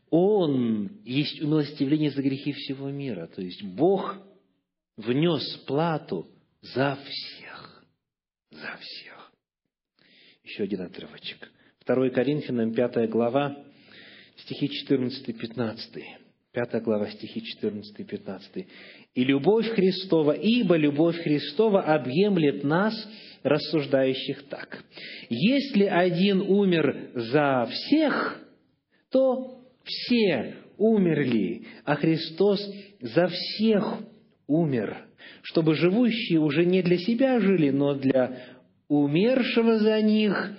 Он 0.10 0.90
есть 1.06 1.42
умилостивление 1.42 2.12
за 2.12 2.22
грехи 2.22 2.54
всего 2.54 2.90
мира. 2.90 3.28
То 3.28 3.42
есть 3.42 3.62
Бог 3.64 4.18
внес 4.98 5.46
плату 5.68 6.28
за 6.62 6.98
всех. 7.04 7.84
За 8.52 8.78
всех. 8.80 9.32
Еще 10.44 10.64
один 10.64 10.82
отрывочек. 10.82 11.52
2 11.86 12.10
Коринфянам, 12.10 12.74
5 12.74 13.10
глава, 13.10 13.64
стихи 14.38 14.70
14-15. 14.90 16.29
5 16.54 16.82
глава, 16.84 17.08
стихи 17.12 17.44
14-15. 17.64 18.66
«И 19.14 19.24
любовь 19.24 19.68
Христова, 19.68 20.32
ибо 20.32 20.76
любовь 20.78 21.18
Христова 21.18 21.82
объемлет 21.82 22.64
нас, 22.64 22.94
рассуждающих 23.44 24.48
так. 24.50 24.84
Если 25.30 25.86
один 25.86 26.42
умер 26.42 27.12
за 27.14 27.70
всех, 27.72 28.42
то 29.12 29.60
все 29.84 30.56
умерли, 30.78 31.66
а 31.86 31.96
Христос 31.96 32.60
за 33.00 33.28
всех 33.28 34.00
умер, 34.48 35.06
чтобы 35.44 35.76
живущие 35.76 36.40
уже 36.40 36.66
не 36.66 36.82
для 36.82 36.98
себя 36.98 37.40
жили, 37.40 37.70
но 37.70 37.94
для 37.94 38.58
умершего 38.88 39.78
за 39.78 40.02
них 40.02 40.58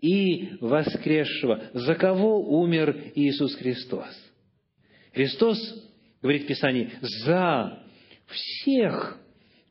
и 0.00 0.56
воскресшего. 0.60 1.62
За 1.72 1.94
кого 1.94 2.40
умер 2.60 3.12
Иисус 3.14 3.54
Христос? 3.54 4.29
Христос, 5.12 5.58
говорит 6.22 6.46
Писание, 6.46 6.90
за 7.00 7.82
всех 8.26 9.18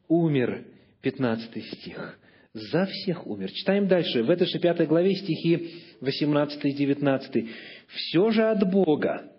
умер, 0.07 0.65
15 1.01 1.65
стих. 1.65 2.19
За 2.53 2.85
всех 2.85 3.27
умер. 3.27 3.51
Читаем 3.51 3.87
дальше, 3.87 4.23
в 4.23 4.29
этой 4.29 4.47
же 4.47 4.59
пятой 4.59 4.87
главе 4.87 5.15
стихи 5.15 5.83
18 6.01 6.65
и 6.65 6.73
19. 6.73 7.45
«Все 7.87 8.31
же 8.31 8.49
от 8.49 8.69
Бога, 8.69 9.31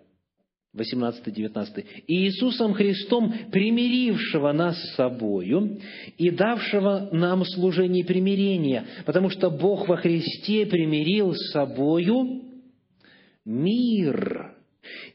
18-19. 0.75 1.85
«И 2.07 2.25
Иисусом 2.25 2.73
Христом, 2.73 3.33
примирившего 3.51 4.53
нас 4.53 4.77
с 4.77 4.95
собою 4.95 5.79
и 6.17 6.29
давшего 6.29 7.09
нам 7.11 7.43
служение 7.43 8.05
примирения, 8.05 8.85
потому 9.05 9.29
что 9.29 9.49
Бог 9.49 9.89
во 9.89 9.97
Христе 9.97 10.65
примирил 10.65 11.33
с 11.35 11.51
собою 11.51 12.43
мир, 13.43 14.55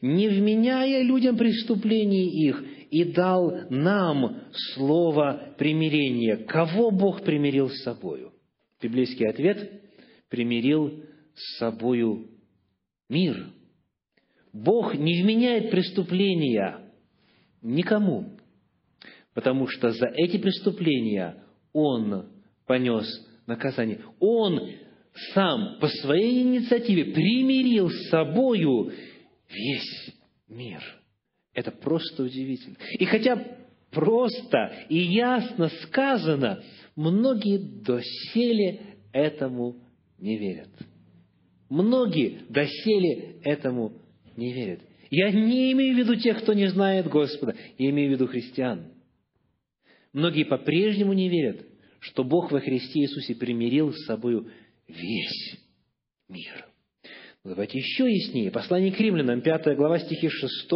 не 0.01 0.27
вменяя 0.27 1.01
людям 1.03 1.37
преступлений 1.37 2.47
их, 2.47 2.63
и 2.89 3.03
дал 3.03 3.69
нам 3.69 4.43
слово 4.73 5.55
примирения». 5.57 6.37
Кого 6.37 6.91
Бог 6.91 7.23
примирил 7.23 7.69
с 7.69 7.83
собою? 7.83 8.33
Библейский 8.81 9.27
ответ– 9.27 9.81
примирил 10.29 11.03
с 11.35 11.57
собою 11.57 12.27
мир– 13.09 13.47
Бог 14.63 14.95
не 14.95 15.21
вменяет 15.21 15.69
преступления 15.69 16.79
никому, 17.61 18.37
потому 19.33 19.67
что 19.67 19.91
за 19.91 20.07
эти 20.07 20.37
преступления 20.37 21.43
Он 21.73 22.29
понес 22.65 23.05
наказание. 23.45 24.01
Он 24.19 24.71
сам 25.33 25.77
по 25.79 25.87
своей 25.87 26.41
инициативе 26.41 27.05
примирил 27.13 27.89
с 27.89 28.09
собою 28.09 28.91
весь 29.49 30.13
мир. 30.47 30.81
Это 31.53 31.71
просто 31.71 32.23
удивительно. 32.23 32.77
И 32.99 33.05
хотя 33.05 33.57
просто 33.91 34.85
и 34.89 34.97
ясно 34.97 35.69
сказано, 35.83 36.63
многие 36.95 37.57
доселе 37.57 38.97
этому 39.11 39.77
не 40.19 40.37
верят. 40.37 40.69
Многие 41.69 42.43
доселе 42.49 43.37
этому 43.43 43.93
не 44.35 44.53
верят. 44.53 44.81
Я 45.09 45.31
не 45.31 45.71
имею 45.71 45.95
в 45.95 45.99
виду 45.99 46.15
тех, 46.15 46.41
кто 46.41 46.53
не 46.53 46.67
знает 46.67 47.07
Господа, 47.07 47.55
я 47.77 47.89
имею 47.89 48.09
в 48.09 48.13
виду 48.13 48.27
христиан. 48.27 48.91
Многие 50.13 50.43
по-прежнему 50.43 51.13
не 51.13 51.29
верят, 51.29 51.65
что 51.99 52.23
Бог 52.23 52.51
во 52.51 52.59
Христе 52.59 53.01
Иисусе 53.01 53.35
примирил 53.35 53.93
с 53.93 54.05
собой 54.05 54.47
весь 54.87 55.59
мир. 56.27 56.67
Давайте 57.43 57.77
еще 57.77 58.11
яснее. 58.11 58.51
Послание 58.51 58.91
к 58.91 58.99
римлянам, 58.99 59.41
5 59.41 59.75
глава, 59.77 59.99
стихи 59.99 60.27
6 60.27 60.69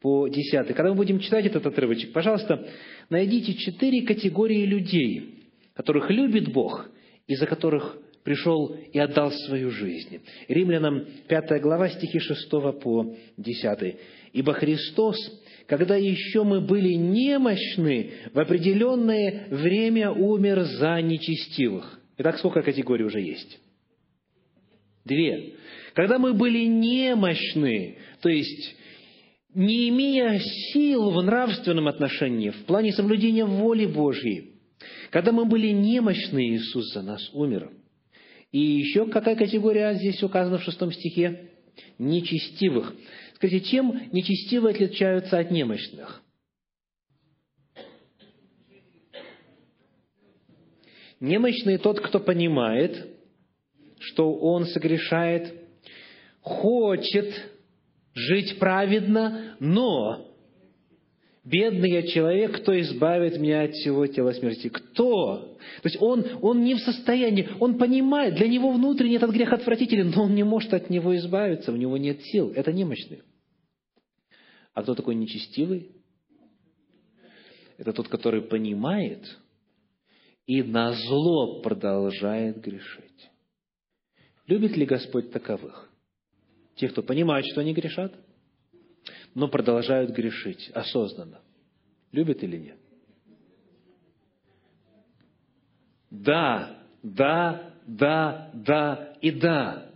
по 0.00 0.28
10. 0.28 0.68
Когда 0.68 0.90
мы 0.90 0.94
будем 0.94 1.18
читать 1.18 1.46
этот 1.46 1.66
отрывочек, 1.66 2.12
пожалуйста, 2.12 2.68
найдите 3.08 3.54
четыре 3.54 4.02
категории 4.02 4.64
людей, 4.64 5.42
которых 5.74 6.10
любит 6.10 6.52
Бог 6.52 6.88
и 7.26 7.34
за 7.34 7.46
которых 7.46 7.96
пришел 8.22 8.76
и 8.92 8.98
отдал 8.98 9.32
свою 9.32 9.70
жизнь. 9.70 10.20
Римлянам 10.46 11.06
5 11.26 11.60
глава, 11.60 11.88
стихи 11.88 12.20
6 12.20 12.50
по 12.80 13.16
10. 13.36 13.96
«Ибо 14.32 14.52
Христос, 14.52 15.16
когда 15.66 15.96
еще 15.96 16.44
мы 16.44 16.60
были 16.60 16.92
немощны, 16.94 18.10
в 18.32 18.38
определенное 18.38 19.48
время 19.50 20.12
умер 20.12 20.62
за 20.62 21.00
нечестивых». 21.02 21.98
Итак, 22.18 22.38
сколько 22.38 22.62
категорий 22.62 23.04
уже 23.04 23.20
есть? 23.20 23.58
Две. 25.04 25.54
Когда 25.94 26.18
мы 26.18 26.32
были 26.32 26.64
немощны, 26.64 27.98
то 28.20 28.28
есть 28.28 28.76
не 29.54 29.88
имея 29.88 30.38
сил 30.72 31.10
в 31.10 31.22
нравственном 31.22 31.88
отношении, 31.88 32.50
в 32.50 32.64
плане 32.64 32.92
соблюдения 32.92 33.44
воли 33.44 33.86
Божьей, 33.86 34.52
когда 35.10 35.32
мы 35.32 35.44
были 35.44 35.68
немощны, 35.68 36.50
Иисус 36.50 36.92
за 36.92 37.02
нас 37.02 37.28
умер. 37.34 37.70
И 38.52 38.58
еще 38.58 39.06
какая 39.06 39.36
категория 39.36 39.94
здесь 39.94 40.22
указана 40.22 40.58
в 40.58 40.62
шестом 40.62 40.92
стихе? 40.92 41.50
Нечестивых. 41.98 42.94
Скажите, 43.34 43.70
чем 43.70 44.10
нечестивые 44.12 44.74
отличаются 44.74 45.38
от 45.38 45.50
немощных? 45.50 46.22
Немощный 51.20 51.78
тот, 51.78 52.00
кто 52.00 52.18
понимает, 52.18 53.08
что 54.02 54.32
он 54.34 54.66
согрешает, 54.66 55.54
хочет 56.40 57.32
жить 58.14 58.58
праведно, 58.58 59.56
но 59.60 60.28
бедный 61.44 61.90
я 61.90 62.02
человек, 62.02 62.60
кто 62.60 62.78
избавит 62.80 63.38
меня 63.38 63.62
от 63.62 63.72
всего 63.72 64.06
тела 64.06 64.32
смерти? 64.32 64.68
Кто? 64.68 65.56
То 65.82 65.88
есть 65.88 65.96
он, 66.00 66.24
он 66.40 66.62
не 66.64 66.74
в 66.74 66.80
состоянии, 66.80 67.48
он 67.60 67.78
понимает, 67.78 68.34
для 68.34 68.48
него 68.48 68.70
внутренне 68.72 69.16
этот 69.16 69.30
грех 69.30 69.52
отвратителен, 69.52 70.12
но 70.14 70.24
он 70.24 70.34
не 70.34 70.44
может 70.44 70.72
от 70.74 70.90
него 70.90 71.16
избавиться, 71.16 71.72
у 71.72 71.76
него 71.76 71.96
нет 71.96 72.20
сил. 72.22 72.52
Это 72.54 72.72
немощный. 72.72 73.22
А 74.74 74.82
кто 74.82 74.94
такой 74.94 75.14
нечестивый? 75.14 75.92
Это 77.78 77.92
тот, 77.92 78.08
который 78.08 78.42
понимает 78.42 79.38
и 80.46 80.62
на 80.62 80.92
зло 80.92 81.60
продолжает 81.62 82.60
грешить. 82.60 83.30
Любит 84.52 84.76
ли 84.76 84.84
Господь 84.84 85.32
таковых? 85.32 85.90
Тех, 86.76 86.92
кто 86.92 87.02
понимает, 87.02 87.46
что 87.46 87.62
они 87.62 87.72
грешат, 87.72 88.14
но 89.34 89.48
продолжают 89.48 90.10
грешить 90.10 90.68
осознанно. 90.74 91.40
Любит 92.12 92.44
или 92.44 92.58
нет? 92.58 92.76
Да, 96.10 96.82
да, 97.02 97.76
да, 97.86 98.50
да 98.52 99.16
и 99.22 99.30
да. 99.30 99.90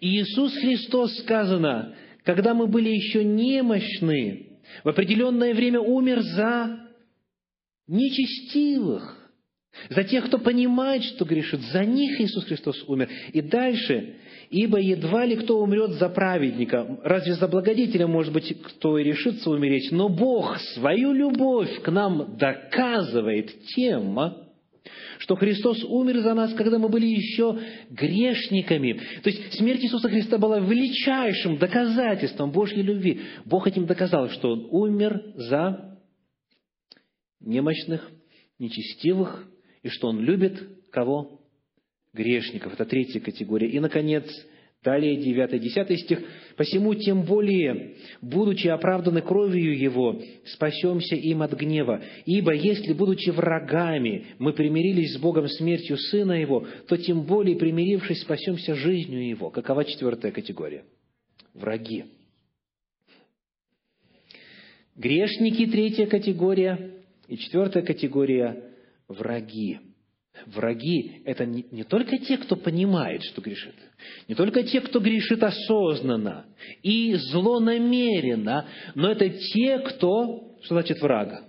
И 0.00 0.18
Иисус 0.18 0.54
Христос 0.54 1.18
сказано, 1.18 1.94
когда 2.22 2.54
мы 2.54 2.66
были 2.66 2.88
еще 2.88 3.22
немощны, 3.22 4.60
в 4.82 4.88
определенное 4.88 5.52
время 5.52 5.80
умер 5.80 6.22
за 6.22 6.88
нечестивых, 7.86 9.23
за 9.90 10.04
тех, 10.04 10.26
кто 10.26 10.38
понимает, 10.38 11.02
что 11.04 11.24
грешит, 11.24 11.60
за 11.72 11.84
них 11.84 12.20
Иисус 12.20 12.44
Христос 12.44 12.82
умер. 12.86 13.08
И 13.32 13.40
дальше, 13.40 14.14
ибо 14.50 14.78
едва 14.78 15.24
ли 15.24 15.36
кто 15.36 15.60
умрет 15.60 15.92
за 15.92 16.08
праведника, 16.08 16.98
разве 17.02 17.34
за 17.34 17.48
благодетеля, 17.48 18.06
может 18.06 18.32
быть, 18.32 18.56
кто 18.62 18.98
и 18.98 19.04
решится 19.04 19.50
умереть, 19.50 19.90
но 19.92 20.08
Бог 20.08 20.58
свою 20.74 21.12
любовь 21.12 21.82
к 21.82 21.90
нам 21.90 22.36
доказывает 22.36 23.50
тем, 23.74 24.18
что 25.18 25.36
Христос 25.36 25.82
умер 25.84 26.20
за 26.20 26.34
нас, 26.34 26.52
когда 26.54 26.78
мы 26.78 26.88
были 26.88 27.06
еще 27.06 27.58
грешниками. 27.90 29.00
То 29.22 29.30
есть 29.30 29.54
смерть 29.54 29.82
Иисуса 29.82 30.08
Христа 30.08 30.38
была 30.38 30.58
величайшим 30.58 31.56
доказательством 31.56 32.50
Божьей 32.50 32.82
любви. 32.82 33.22
Бог 33.44 33.66
этим 33.66 33.86
доказал, 33.86 34.28
что 34.30 34.52
Он 34.52 34.68
умер 34.70 35.32
за 35.36 35.98
немощных, 37.40 38.10
нечестивых, 38.58 39.46
и 39.84 39.88
что 39.90 40.08
Он 40.08 40.18
любит 40.20 40.60
кого? 40.90 41.40
Грешников. 42.12 42.72
Это 42.72 42.84
третья 42.84 43.20
категория. 43.20 43.68
И, 43.68 43.78
наконец, 43.78 44.24
Далее 44.84 45.16
9-10 45.16 45.96
стих. 45.96 46.20
«Посему 46.56 46.94
тем 46.94 47.22
более, 47.22 47.94
будучи 48.20 48.68
оправданы 48.68 49.22
кровью 49.22 49.76
Его, 49.76 50.20
спасемся 50.44 51.16
им 51.16 51.40
от 51.40 51.54
гнева. 51.54 52.02
Ибо 52.26 52.52
если, 52.52 52.92
будучи 52.92 53.30
врагами, 53.30 54.26
мы 54.38 54.52
примирились 54.52 55.14
с 55.14 55.18
Богом 55.18 55.48
смертью 55.48 55.96
Сына 55.96 56.32
Его, 56.32 56.66
то 56.86 56.98
тем 56.98 57.22
более, 57.22 57.56
примирившись, 57.56 58.20
спасемся 58.20 58.74
жизнью 58.74 59.26
Его». 59.26 59.48
Какова 59.48 59.86
четвертая 59.86 60.32
категория? 60.32 60.84
Враги. 61.54 62.04
Грешники– 64.96 65.66
третья 65.72 66.04
категория. 66.04 66.90
И 67.26 67.38
четвертая 67.38 67.82
категория– 67.82 68.64
враги. 69.08 69.80
Враги– 70.46 71.22
это 71.24 71.46
не, 71.46 71.64
не 71.70 71.84
только 71.84 72.18
те, 72.18 72.36
кто 72.36 72.56
понимает, 72.56 73.22
что 73.22 73.40
грешит, 73.40 73.74
не 74.26 74.34
только 74.34 74.64
те, 74.64 74.80
кто 74.80 74.98
грешит 74.98 75.42
осознанно 75.42 76.46
и 76.82 77.14
злонамеренно, 77.14 78.66
но 78.96 79.12
это 79.12 79.28
те, 79.28 79.78
кто, 79.78 80.56
что 80.62 80.74
значит 80.74 81.00
врага? 81.00 81.44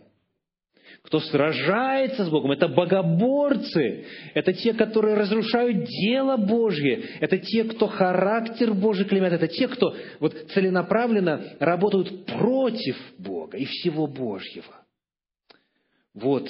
Кто 1.02 1.20
сражается 1.20 2.26
с 2.26 2.30
Богом, 2.30 2.52
это 2.52 2.68
богоборцы, 2.68 4.06
это 4.34 4.54
те, 4.54 4.74
которые 4.74 5.16
разрушают 5.16 5.86
дело 5.86 6.38
Божье, 6.38 7.04
это 7.20 7.38
те, 7.38 7.64
кто 7.64 7.88
характер 7.88 8.74
Божий 8.74 9.06
клеймят, 9.06 9.34
это 9.34 9.48
те, 9.48 9.68
кто 9.68 9.96
вот 10.20 10.34
целенаправленно 10.54 11.58
работают 11.60 12.26
против 12.26 12.98
Бога 13.18 13.58
и 13.58 13.66
всего 13.66 14.08
Божьего. 14.08 14.84
Вот 16.14 16.50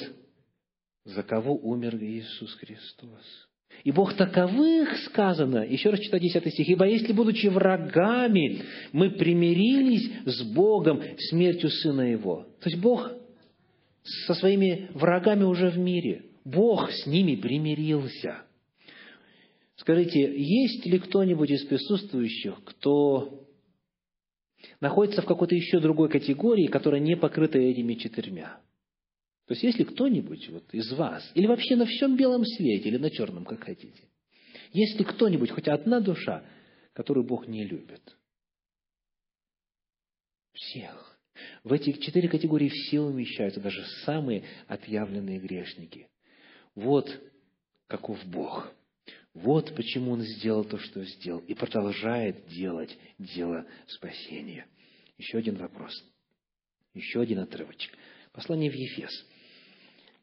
за 1.06 1.22
кого 1.22 1.56
умер 1.56 1.96
Иисус 1.96 2.52
Христос. 2.54 3.48
И 3.84 3.92
Бог 3.92 4.14
таковых 4.14 4.96
сказано, 5.06 5.58
еще 5.58 5.90
раз 5.90 6.00
читаю 6.00 6.20
10 6.20 6.52
стих, 6.52 6.68
«Ибо 6.68 6.86
если, 6.86 7.12
будучи 7.12 7.46
врагами, 7.46 8.62
мы 8.92 9.10
примирились 9.10 10.10
с 10.24 10.42
Богом 10.52 11.00
смертью 11.30 11.70
Сына 11.70 12.10
Его». 12.10 12.46
То 12.60 12.68
есть 12.68 12.80
Бог 12.80 13.12
со 14.02 14.34
своими 14.34 14.88
врагами 14.94 15.44
уже 15.44 15.70
в 15.70 15.78
мире. 15.78 16.24
Бог 16.44 16.90
с 16.90 17.06
ними 17.06 17.36
примирился. 17.36 18.42
Скажите, 19.76 20.20
есть 20.20 20.86
ли 20.86 20.98
кто-нибудь 20.98 21.50
из 21.50 21.64
присутствующих, 21.66 22.62
кто 22.64 23.46
находится 24.80 25.22
в 25.22 25.26
какой-то 25.26 25.54
еще 25.54 25.80
другой 25.80 26.08
категории, 26.08 26.66
которая 26.66 27.00
не 27.00 27.16
покрыта 27.16 27.58
этими 27.58 27.94
четырьмя? 27.94 28.58
То 29.46 29.54
есть, 29.54 29.62
если 29.62 29.84
кто-нибудь 29.84 30.48
вот 30.48 30.74
из 30.74 30.92
вас, 30.92 31.30
или 31.34 31.46
вообще 31.46 31.76
на 31.76 31.86
всем 31.86 32.16
белом 32.16 32.44
свете, 32.44 32.88
или 32.88 32.96
на 32.96 33.10
черном, 33.10 33.44
как 33.44 33.62
хотите, 33.62 34.08
если 34.72 35.04
кто-нибудь, 35.04 35.50
хоть 35.50 35.68
одна 35.68 36.00
душа, 36.00 36.44
которую 36.92 37.24
Бог 37.24 37.46
не 37.46 37.64
любит, 37.64 38.02
всех. 40.52 41.18
В 41.62 41.72
эти 41.72 41.92
четыре 41.92 42.28
категории 42.28 42.68
все 42.68 43.00
умещаются, 43.00 43.60
даже 43.60 43.84
самые 44.04 44.42
отъявленные 44.66 45.38
грешники. 45.38 46.08
Вот 46.74 47.08
каков 47.86 48.18
Бог. 48.26 48.72
Вот 49.32 49.76
почему 49.76 50.12
Он 50.12 50.22
сделал 50.22 50.64
то, 50.64 50.78
что 50.78 51.04
сделал, 51.04 51.40
и 51.40 51.54
продолжает 51.54 52.48
делать 52.48 52.96
дело 53.18 53.64
спасения. 53.86 54.66
Еще 55.18 55.38
один 55.38 55.56
вопрос. 55.56 55.92
Еще 56.94 57.20
один 57.20 57.40
отрывочек. 57.40 57.92
Послание 58.32 58.70
в 58.70 58.74
Ефес 58.74 59.12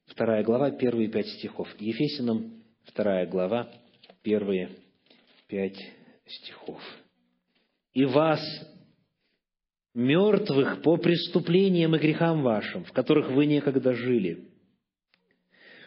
вторая 0.06 0.44
глава, 0.44 0.72
первые 0.72 1.10
пять 1.10 1.28
стихов. 1.28 1.68
Ефесиным, 1.80 2.64
вторая 2.86 3.28
глава, 3.28 3.70
первые 4.22 4.70
пять 5.48 5.80
стихов. 6.26 6.82
«И 7.94 8.06
вас, 8.06 8.42
мертвых 9.94 10.82
по 10.82 10.98
преступлениям 10.98 11.96
и 11.96 12.00
грехам 12.00 12.42
вашим, 12.42 12.84
в 12.86 12.92
которых 12.92 13.30
вы 13.32 13.46
некогда 13.46 13.94
жили, 13.94 14.50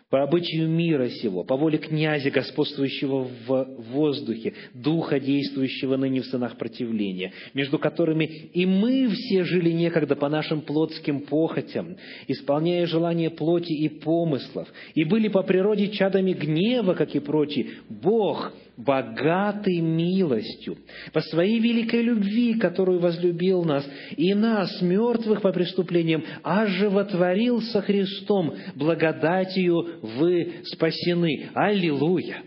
по 0.09 0.23
обычаю 0.23 0.69
мира 0.69 1.09
сего, 1.09 1.43
по 1.43 1.57
воле 1.57 1.79
князя, 1.79 2.31
господствующего 2.31 3.29
в 3.47 3.65
воздухе, 3.91 4.55
духа, 4.73 5.19
действующего 5.19 5.97
ныне 5.97 6.21
в 6.21 6.27
сынах 6.27 6.57
противления, 6.57 7.33
между 7.55 7.79
которыми 7.79 8.25
и 8.25 8.67
мы 8.67 9.09
все 9.09 9.43
жили 9.43 9.71
некогда 9.71 10.15
по 10.15 10.29
нашим 10.29 10.61
плотским 10.61 11.23
похотям, 11.23 11.97
исполняя 12.29 12.87
желания 12.87 13.31
плоти 13.31 13.73
и 13.73 13.89
помыслов, 13.89 14.69
и 14.95 15.03
были 15.03 15.27
по 15.27 15.43
природе 15.43 15.89
чадами 15.89 16.33
гнева, 16.33 16.95
как 16.95 17.17
и 17.17 17.19
прочие. 17.19 17.67
Бог, 17.89 18.53
богатый 18.77 19.81
милостью, 19.81 20.79
по 21.13 21.21
своей 21.21 21.59
великой 21.59 22.03
любви, 22.03 22.59
которую 22.59 23.01
возлюбил 23.01 23.65
нас, 23.65 23.87
и 24.17 24.35
нас, 24.35 24.81
мертвых 24.83 25.43
по 25.43 25.53
преступлениям, 25.53 26.25
оживотворил 26.43 27.63
со 27.63 27.81
Христом, 27.83 28.55
благодатью 28.75 30.01
вы 30.03 30.63
спасены. 30.65 31.51
Аллилуйя! 31.55 32.43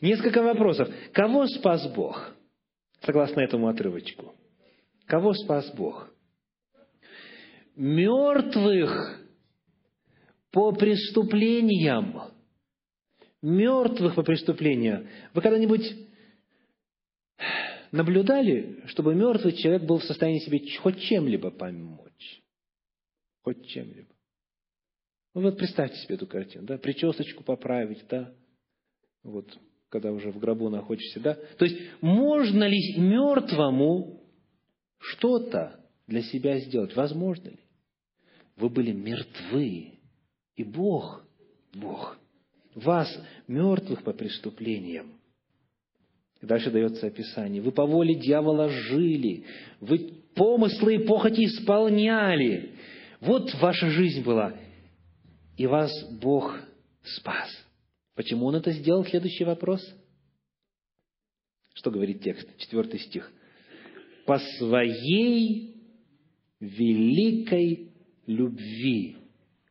Несколько 0.00 0.42
вопросов. 0.42 0.88
Кого 1.12 1.46
спас 1.46 1.86
Бог? 1.94 2.34
Согласно 3.04 3.40
этому 3.40 3.68
отрывочку. 3.68 4.34
Кого 5.06 5.32
спас 5.34 5.70
Бог? 5.74 6.10
Мертвых 7.76 9.20
по 10.52 10.72
преступлениям 10.72 12.30
мертвых 13.42 14.14
по 14.14 14.22
преступлению. 14.22 15.08
Вы 15.34 15.42
когда-нибудь 15.42 15.96
наблюдали, 17.92 18.82
чтобы 18.86 19.14
мертвый 19.14 19.52
человек 19.54 19.82
был 19.82 19.98
в 19.98 20.04
состоянии 20.04 20.40
себе 20.40 20.60
хоть 20.78 21.00
чем-либо 21.00 21.50
помочь? 21.50 22.42
Хоть 23.42 23.66
чем-либо. 23.66 24.14
Ну 25.34 25.42
вот 25.42 25.58
представьте 25.58 25.96
себе 25.98 26.16
эту 26.16 26.26
картину, 26.26 26.66
да, 26.66 26.76
причесочку 26.76 27.44
поправить, 27.44 28.04
да, 28.08 28.34
вот, 29.22 29.46
когда 29.88 30.12
уже 30.12 30.30
в 30.32 30.38
гробу 30.38 30.68
находишься, 30.68 31.20
да. 31.20 31.34
То 31.56 31.64
есть, 31.64 31.78
можно 32.00 32.66
ли 32.66 32.96
мертвому 32.96 34.24
что-то 34.98 35.80
для 36.06 36.22
себя 36.22 36.58
сделать? 36.58 36.96
Возможно 36.96 37.48
ли? 37.48 37.60
Вы 38.56 38.68
были 38.68 38.92
мертвы, 38.92 40.00
и 40.56 40.64
Бог, 40.64 41.24
Бог, 41.72 42.18
вас, 42.80 43.08
мертвых 43.46 44.02
по 44.02 44.12
преступлениям, 44.12 45.12
и 46.40 46.46
дальше 46.46 46.70
дается 46.70 47.06
описание. 47.06 47.60
Вы 47.60 47.72
по 47.72 47.84
воле 47.84 48.14
дьявола 48.14 48.68
жили, 48.68 49.44
вы 49.80 50.22
помыслы 50.34 50.96
и 50.96 51.06
похоти 51.06 51.44
исполняли. 51.44 52.74
Вот 53.20 53.54
ваша 53.60 53.90
жизнь 53.90 54.22
была. 54.24 54.54
И 55.56 55.66
вас 55.66 55.92
Бог 56.22 56.58
спас. 57.02 57.50
Почему 58.14 58.46
Он 58.46 58.56
это 58.56 58.72
сделал? 58.72 59.04
Следующий 59.04 59.44
вопрос. 59.44 59.86
Что 61.74 61.90
говорит 61.90 62.22
текст? 62.22 62.48
Четвертый 62.58 63.00
стих. 63.00 63.30
По 64.26 64.38
своей 64.58 65.76
великой 66.60 67.90
любви, 68.26 69.16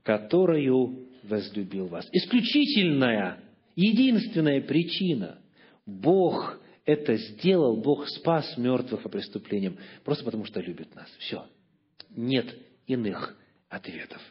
которую 0.03 1.08
возлюбил 1.23 1.87
вас. 1.87 2.07
Исключительная, 2.11 3.39
единственная 3.75 4.61
причина. 4.61 5.39
Бог 5.85 6.59
это 6.85 7.17
сделал, 7.17 7.77
Бог 7.77 8.07
спас 8.07 8.57
мертвых 8.57 9.03
по 9.03 9.09
преступлениям, 9.09 9.77
просто 10.03 10.25
потому 10.25 10.45
что 10.45 10.59
любит 10.59 10.95
нас. 10.95 11.07
Все. 11.19 11.45
Нет 12.15 12.47
иных 12.87 13.37
ответов. 13.69 14.21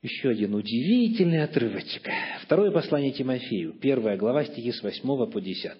Еще 0.00 0.28
один 0.28 0.54
удивительный 0.54 1.42
отрывочек. 1.42 2.08
Второе 2.42 2.70
послание 2.70 3.12
Тимофею, 3.12 3.72
первая 3.74 4.16
глава, 4.16 4.44
стихи 4.44 4.70
с 4.70 4.80
8 4.80 5.30
по 5.30 5.40
10. 5.40 5.72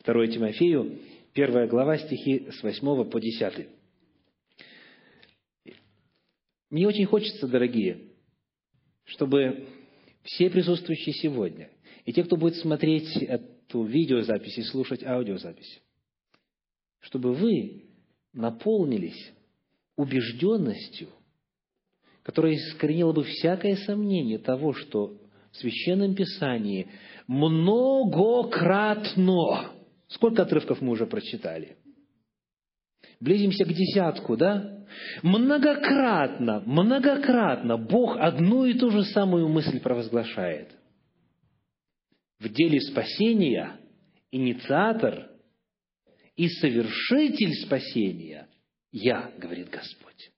Второе 0.00 0.26
Тимофею, 0.26 0.98
первая 1.32 1.68
глава, 1.68 1.98
стихи 1.98 2.50
с 2.50 2.60
8 2.60 3.08
по 3.08 3.20
10. 3.20 3.68
Мне 6.70 6.88
очень 6.88 7.06
хочется, 7.06 7.46
дорогие, 7.46 8.11
чтобы 9.04 9.68
все 10.22 10.50
присутствующие 10.50 11.14
сегодня, 11.14 11.70
и 12.04 12.12
те, 12.12 12.24
кто 12.24 12.36
будет 12.36 12.56
смотреть 12.56 13.16
эту 13.16 13.84
видеозапись 13.84 14.58
и 14.58 14.62
слушать 14.62 15.04
аудиозапись, 15.04 15.80
чтобы 17.00 17.32
вы 17.34 17.84
наполнились 18.32 19.32
убежденностью, 19.96 21.08
которая 22.22 22.54
искоренила 22.54 23.12
бы 23.12 23.24
всякое 23.24 23.74
сомнение 23.76 24.38
того, 24.38 24.72
что 24.74 25.18
в 25.50 25.56
Священном 25.56 26.14
Писании 26.14 26.86
многократно, 27.26 29.72
сколько 30.08 30.42
отрывков 30.42 30.80
мы 30.80 30.92
уже 30.92 31.06
прочитали? 31.06 31.76
Близимся 33.22 33.64
к 33.64 33.72
десятку, 33.72 34.36
да? 34.36 34.84
Многократно, 35.22 36.60
многократно 36.66 37.76
Бог 37.76 38.16
одну 38.18 38.64
и 38.64 38.74
ту 38.74 38.90
же 38.90 39.04
самую 39.04 39.48
мысль 39.48 39.78
провозглашает. 39.78 40.72
В 42.40 42.48
деле 42.48 42.80
спасения 42.80 43.76
инициатор 44.32 45.30
и 46.34 46.48
совершитель 46.48 47.54
спасения– 47.64 48.48
я, 48.90 49.30
говорит 49.38 49.70
Господь. 49.70 50.30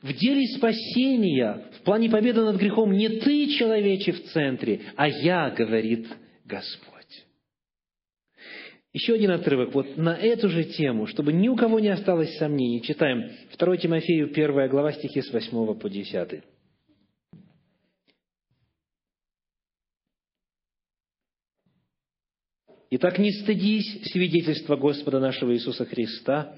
В 0.00 0.12
деле 0.14 0.44
спасения, 0.56 1.70
в 1.78 1.84
плане 1.84 2.08
победы 2.08 2.40
над 2.42 2.56
грехом, 2.56 2.92
не 2.92 3.08
ты, 3.08 3.48
человече, 3.58 4.12
в 4.12 4.24
центре, 4.32 4.80
а 4.96 5.06
я, 5.06 5.50
говорит 5.50 6.08
Господь. 6.46 6.95
Еще 8.96 9.12
один 9.12 9.32
отрывок 9.32 9.74
вот 9.74 9.98
на 9.98 10.16
эту 10.16 10.48
же 10.48 10.64
тему, 10.64 11.06
чтобы 11.06 11.30
ни 11.30 11.48
у 11.48 11.54
кого 11.54 11.80
не 11.80 11.88
осталось 11.88 12.34
сомнений. 12.38 12.80
Читаем 12.80 13.30
2 13.58 13.76
Тимофею, 13.76 14.30
1 14.32 14.70
глава, 14.70 14.90
стихи 14.92 15.20
с 15.20 15.30
8 15.30 15.78
по 15.78 15.90
10. 15.90 16.42
Итак, 22.92 23.18
не 23.18 23.32
стыдись 23.32 24.10
свидетельства 24.12 24.76
Господа 24.76 25.20
нашего 25.20 25.52
Иисуса 25.52 25.84
Христа, 25.84 26.56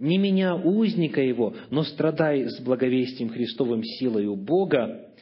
не 0.00 0.18
меня, 0.18 0.56
узника 0.56 1.20
его, 1.20 1.54
но 1.70 1.84
страдай 1.84 2.48
с 2.48 2.58
благовестием 2.58 3.28
Христовым 3.28 3.84
силою 3.84 4.34
Бога, 4.34 5.12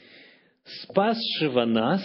спасшего 0.65 1.67
нас 1.67 2.03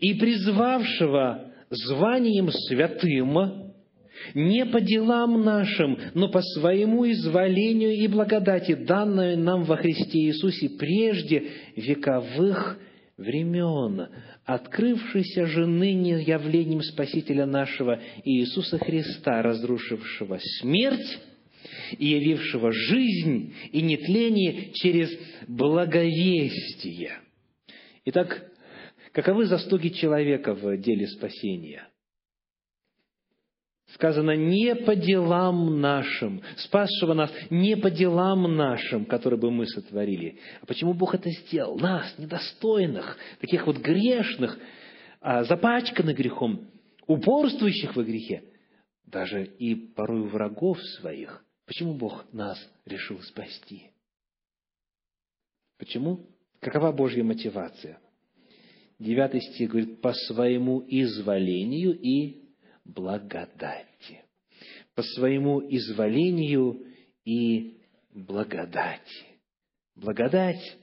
и 0.00 0.14
призвавшего 0.14 1.47
званием 1.70 2.50
святым, 2.50 3.72
не 4.34 4.66
по 4.66 4.80
делам 4.80 5.42
нашим, 5.44 5.98
но 6.14 6.28
по 6.28 6.42
своему 6.42 7.10
изволению 7.10 7.92
и 7.92 8.06
благодати, 8.08 8.74
данной 8.74 9.36
нам 9.36 9.64
во 9.64 9.76
Христе 9.76 10.18
Иисусе 10.18 10.70
прежде 10.70 11.44
вековых 11.76 12.78
времен, 13.16 14.08
открывшийся 14.44 15.46
же 15.46 15.66
ныне 15.66 16.22
явлением 16.22 16.82
Спасителя 16.82 17.46
нашего 17.46 18.00
Иисуса 18.24 18.78
Христа, 18.78 19.42
разрушившего 19.42 20.38
смерть 20.60 21.18
и 21.98 22.06
явившего 22.06 22.72
жизнь 22.72 23.54
и 23.72 23.82
нетление 23.82 24.72
через 24.72 25.10
благовестие. 25.48 27.18
Итак, 28.04 28.50
Каковы 29.18 29.46
заслуги 29.46 29.88
человека 29.88 30.54
в 30.54 30.76
деле 30.76 31.08
спасения? 31.08 31.88
Сказано, 33.88 34.36
не 34.36 34.76
по 34.76 34.94
делам 34.94 35.80
нашим, 35.80 36.40
спасшего 36.58 37.14
нас, 37.14 37.32
не 37.50 37.76
по 37.76 37.90
делам 37.90 38.54
нашим, 38.54 39.04
которые 39.06 39.40
бы 39.40 39.50
мы 39.50 39.66
сотворили. 39.66 40.38
А 40.60 40.66
почему 40.66 40.94
Бог 40.94 41.16
это 41.16 41.30
сделал? 41.30 41.76
Нас, 41.80 42.14
недостойных, 42.16 43.18
таких 43.40 43.66
вот 43.66 43.78
грешных, 43.78 44.56
а, 45.20 45.42
запачканных 45.42 46.16
грехом, 46.16 46.70
упорствующих 47.08 47.96
во 47.96 48.04
грехе, 48.04 48.44
даже 49.04 49.46
и 49.46 49.74
порой 49.74 50.28
врагов 50.28 50.78
своих. 51.00 51.44
Почему 51.66 51.94
Бог 51.94 52.24
нас 52.32 52.56
решил 52.86 53.20
спасти? 53.22 53.90
Почему? 55.76 56.24
Какова 56.60 56.92
Божья 56.92 57.24
мотивация? 57.24 57.98
Девятый 58.98 59.40
стих 59.40 59.70
говорит, 59.70 60.00
по 60.00 60.12
своему 60.12 60.84
изволению 60.86 61.98
и 61.98 62.48
благодати. 62.84 64.24
По 64.94 65.02
своему 65.02 65.60
изволению 65.60 66.84
и 67.24 67.78
благодати. 68.10 69.26
Благодать, 69.94 70.76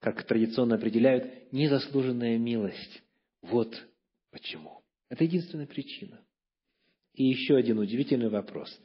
как 0.00 0.24
традиционно 0.24 0.74
определяют, 0.74 1.52
незаслуженная 1.52 2.36
милость. 2.36 3.02
Вот 3.40 3.74
почему. 4.30 4.82
Это 5.08 5.24
единственная 5.24 5.66
причина. 5.66 6.20
И 7.14 7.24
еще 7.24 7.56
один 7.56 7.78
удивительный 7.78 8.28
вопрос. 8.28 8.78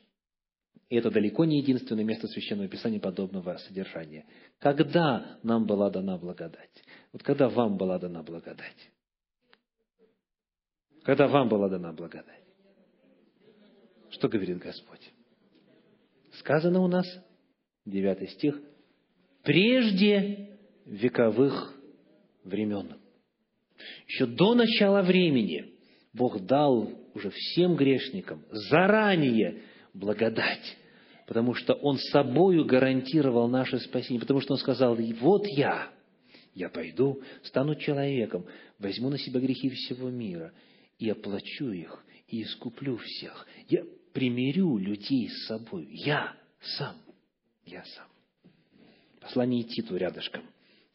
И 0.90 0.96
это 0.96 1.12
далеко 1.12 1.46
не 1.46 1.60
единственное 1.60 2.04
место 2.04 2.28
Священного 2.28 2.68
Писания 2.68 3.00
подобного 3.00 3.58
содержания. 3.58 4.26
Когда 4.58 5.38
нам 5.44 5.68
была 5.68 5.90
дана 5.92 6.18
благодать? 6.18 6.84
Вот 7.14 7.22
когда 7.22 7.48
вам 7.48 7.78
была 7.78 8.00
дана 8.00 8.24
благодать? 8.24 8.92
Когда 11.04 11.28
вам 11.28 11.48
была 11.48 11.70
дана 11.70 11.94
благодать? 11.94 12.44
Что 14.10 14.28
говорит 14.28 14.58
Господь? 14.58 15.12
Сказано 16.40 16.82
у 16.82 16.88
нас, 16.88 17.06
девятый 17.86 18.28
стих, 18.30 18.60
прежде 19.44 20.58
вековых 20.86 21.76
времен. 22.44 22.98
Еще 24.08 24.26
до 24.26 24.56
начала 24.56 25.02
времени 25.02 25.76
Бог 26.14 26.40
дал 26.46 26.90
уже 27.14 27.30
всем 27.30 27.76
грешникам 27.76 28.44
заранее 28.50 29.62
благодать, 30.00 30.78
потому 31.28 31.54
что 31.54 31.74
Он 31.74 31.98
собою 31.98 32.66
гарантировал 32.66 33.48
наше 33.48 33.80
спасение, 33.80 34.22
потому 34.22 34.42
что 34.42 34.54
Он 34.54 34.60
сказал, 34.60 34.96
вот 34.96 35.46
я, 35.48 35.92
я 36.56 36.70
пойду, 36.70 37.22
стану 37.44 37.76
человеком, 37.76 38.46
возьму 38.80 39.10
на 39.10 39.18
себя 39.18 39.40
грехи 39.40 39.70
всего 39.70 40.10
мира 40.10 40.54
и 40.98 41.10
оплачу 41.10 41.72
их, 41.72 42.04
и 42.28 42.44
искуплю 42.44 42.98
всех. 42.98 43.46
Я 43.68 43.84
примирю 44.14 44.78
людей 44.78 45.30
с 45.30 45.48
собой. 45.48 45.88
Я 45.92 46.36
сам. 46.78 46.96
Я 47.66 47.84
сам. 47.84 48.08
Послание 49.22 49.64
Титу 49.64 49.98
рядышком. 49.98 50.44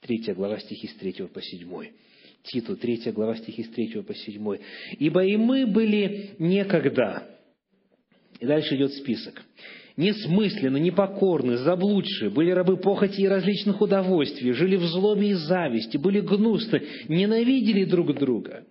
Третья 0.01 0.35
глава 0.35 0.59
стихи 0.59 0.89
с 0.89 0.95
третьего 0.95 1.29
по 1.29 1.41
седьмой. 1.41 1.93
Титу, 2.43 2.77
3 2.77 3.13
глава 3.13 3.37
стихи 3.37 3.63
с 3.63 3.71
3 3.71 4.03
по 4.03 4.15
7. 4.15 4.59
«Ибо 4.99 5.25
и 5.25 5.37
мы 5.37 5.67
были 5.67 6.35
некогда». 6.39 7.34
И 8.41 8.47
дальше 8.47 8.77
идет 8.77 8.93
список. 8.93 9.43
«Несмысленно, 9.97 10.79
непокорны, 10.79 11.57
заблудшие, 11.57 12.29
были 12.29 12.51
рабы 12.51 12.77
похоти 12.77 13.21
и 13.21 13.29
различных 13.29 13.81
удовольствий, 13.81 14.53
жили 14.53 14.75
в 14.75 14.85
злобе 14.85 15.31
и 15.31 15.35
зависти, 15.35 15.97
были 15.97 16.21
гнусны, 16.21 16.83
ненавидели 17.09 17.85
друг 17.85 18.13
друга». 18.19 18.65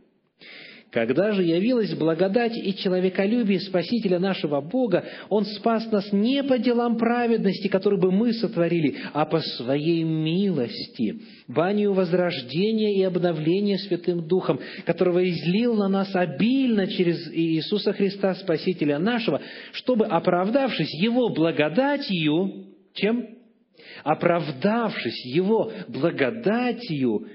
Когда 0.94 1.32
же 1.32 1.42
явилась 1.42 1.92
благодать 1.96 2.56
и 2.56 2.76
человеколюбие 2.76 3.60
Спасителя 3.62 4.20
нашего 4.20 4.62
Бога, 4.62 5.04
Он 5.28 5.44
спас 5.44 5.92
нас 5.92 6.12
не 6.12 6.44
по 6.44 6.60
делам 6.60 6.98
праведности, 6.98 7.68
которые 7.68 8.00
бы 8.00 8.12
мы 8.12 8.32
сотворили, 8.32 8.98
а 9.12 9.26
по 9.26 9.40
Своей 9.40 10.04
милости, 10.04 11.20
банию 11.48 11.94
возрождения 11.94 12.96
и 13.00 13.02
обновления 13.02 13.80
Святым 13.80 14.28
Духом, 14.28 14.60
которого 14.86 15.28
излил 15.28 15.74
на 15.74 15.88
нас 15.88 16.16
обильно 16.16 16.86
через 16.86 17.28
Иисуса 17.34 17.92
Христа, 17.94 18.36
Спасителя 18.36 19.00
нашего, 19.00 19.42
чтобы, 19.72 20.06
оправдавшись 20.06 20.94
Его 21.02 21.30
благодатью, 21.30 22.68
чем? 22.94 23.30
Оправдавшись 24.04 25.26
Его 25.26 25.72
благодатью, 25.88 27.26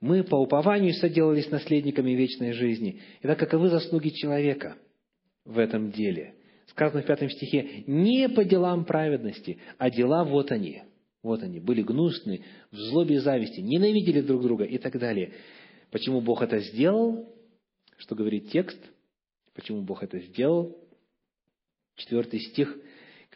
мы 0.00 0.22
по 0.22 0.36
упованию 0.36 0.94
соделались 0.94 1.50
наследниками 1.50 2.12
вечной 2.12 2.52
жизни. 2.52 3.00
Итак, 3.22 3.38
каковы 3.38 3.68
заслуги 3.68 4.10
человека 4.10 4.76
в 5.44 5.58
этом 5.58 5.90
деле? 5.90 6.34
Сказано 6.66 7.02
в 7.02 7.06
пятом 7.06 7.30
стихе, 7.30 7.84
не 7.86 8.28
по 8.28 8.44
делам 8.44 8.84
праведности, 8.84 9.58
а 9.78 9.90
дела 9.90 10.24
вот 10.24 10.52
они. 10.52 10.82
Вот 11.22 11.42
они, 11.42 11.58
были 11.58 11.82
гнусны, 11.82 12.44
в 12.70 12.76
злобе 12.76 13.16
и 13.16 13.18
зависти, 13.18 13.60
ненавидели 13.60 14.20
друг 14.20 14.42
друга 14.42 14.64
и 14.64 14.78
так 14.78 14.98
далее. 14.98 15.32
Почему 15.90 16.20
Бог 16.20 16.42
это 16.42 16.60
сделал? 16.60 17.34
Что 17.96 18.14
говорит 18.14 18.50
текст? 18.50 18.78
Почему 19.54 19.82
Бог 19.82 20.04
это 20.04 20.20
сделал? 20.20 20.78
Четвертый 21.96 22.38
стих. 22.38 22.76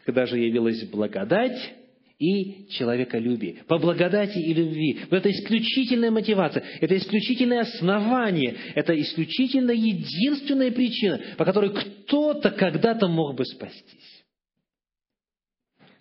Когда 0.05 0.25
же 0.25 0.39
явилась 0.39 0.83
благодать, 0.89 1.75
и 2.23 2.67
человеколюбие. 2.69 3.63
По 3.67 3.77
благодати 3.77 4.37
и 4.37 4.53
любви. 4.53 4.99
Вот 5.09 5.17
это 5.17 5.31
исключительная 5.31 6.11
мотивация, 6.11 6.63
это 6.79 6.97
исключительное 6.97 7.61
основание, 7.61 8.55
это 8.75 8.99
исключительно 8.99 9.71
единственная 9.71 10.71
причина, 10.71 11.19
по 11.37 11.45
которой 11.45 11.73
кто-то 11.73 12.51
когда-то 12.51 13.07
мог 13.07 13.35
бы 13.35 13.45
спастись. 13.45 14.23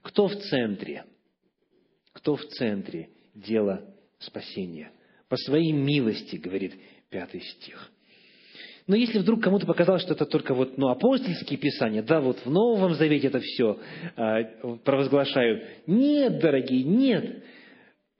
Кто 0.02 0.28
в 0.28 0.36
центре? 0.36 1.04
Кто 2.12 2.36
в 2.36 2.44
центре 2.46 3.08
дела 3.34 3.84
спасения? 4.18 4.92
По 5.28 5.36
своей 5.36 5.72
милости, 5.72 6.36
говорит 6.36 6.74
пятый 7.10 7.40
стих. 7.40 7.91
Но 8.86 8.96
если 8.96 9.18
вдруг 9.18 9.42
кому-то 9.42 9.66
показалось, 9.66 10.02
что 10.02 10.14
это 10.14 10.26
только 10.26 10.54
вот, 10.54 10.76
ну, 10.76 10.88
апостольские 10.88 11.58
писания, 11.58 12.02
да, 12.02 12.20
вот 12.20 12.38
в 12.44 12.50
Новом 12.50 12.94
Завете 12.94 13.28
это 13.28 13.40
все 13.40 13.78
э, 14.16 14.76
провозглашают. 14.84 15.62
Нет, 15.86 16.40
дорогие, 16.40 16.82
нет. 16.82 17.44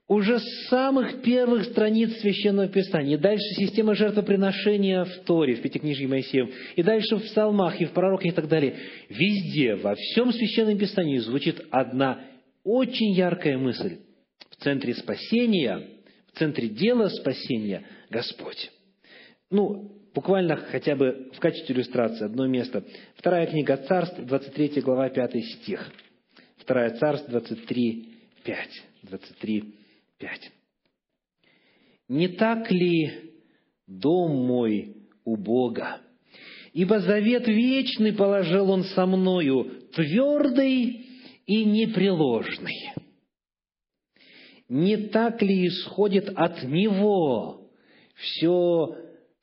Уже 0.07 0.39
с 0.39 0.67
самых 0.69 1.21
первых 1.21 1.65
страниц 1.65 2.11
Священного 2.19 2.67
Писания, 2.67 3.15
и 3.15 3.19
дальше 3.19 3.43
система 3.57 3.95
жертвоприношения 3.95 5.05
в 5.05 5.19
Торе, 5.25 5.55
в 5.55 5.61
Пятикнижии 5.61 6.05
Моисеем, 6.05 6.51
и 6.75 6.83
дальше 6.83 7.15
в 7.15 7.23
Псалмах, 7.23 7.79
и 7.79 7.85
в 7.85 7.91
Пророках, 7.91 8.25
и 8.25 8.31
так 8.31 8.47
далее. 8.47 8.75
Везде, 9.09 9.75
во 9.75 9.95
всем 9.95 10.31
Священном 10.33 10.77
Писании 10.77 11.17
звучит 11.19 11.61
одна 11.71 12.19
очень 12.63 13.13
яркая 13.13 13.57
мысль. 13.57 13.97
В 14.49 14.57
центре 14.57 14.93
спасения, 14.93 15.87
в 16.33 16.37
центре 16.37 16.67
дела 16.67 17.07
спасения– 17.07 17.83
Господь. 18.09 18.71
Ну, 19.49 20.02
Буквально 20.13 20.57
хотя 20.57 20.95
бы 20.95 21.31
в 21.33 21.39
качестве 21.39 21.75
иллюстрации 21.75 22.25
одно 22.25 22.45
место. 22.45 22.83
Вторая 23.15 23.47
книга 23.47 23.77
Царств, 23.77 24.19
23 24.19 24.81
глава, 24.81 25.09
5 25.09 25.43
стих. 25.43 25.91
Вторая 26.57 26.91
Царств, 26.97 27.29
23, 27.29 28.09
5. 28.43 28.69
23, 29.03 29.73
5. 30.19 30.51
«Не 32.09 32.27
так 32.27 32.69
ли 32.71 33.33
дом 33.87 34.45
мой 34.45 34.97
у 35.25 35.35
Бога? 35.35 36.01
Ибо 36.73 36.99
завет 36.99 37.47
вечный 37.47 38.13
положил 38.13 38.69
Он 38.69 38.83
со 38.83 39.05
мною, 39.05 39.71
твердый 39.93 41.07
и 41.45 41.65
непреложный. 41.65 42.93
Не 44.69 44.97
так 44.97 45.41
ли 45.41 45.67
исходит 45.67 46.29
от 46.35 46.63
Него 46.63 47.69
все 48.15 48.95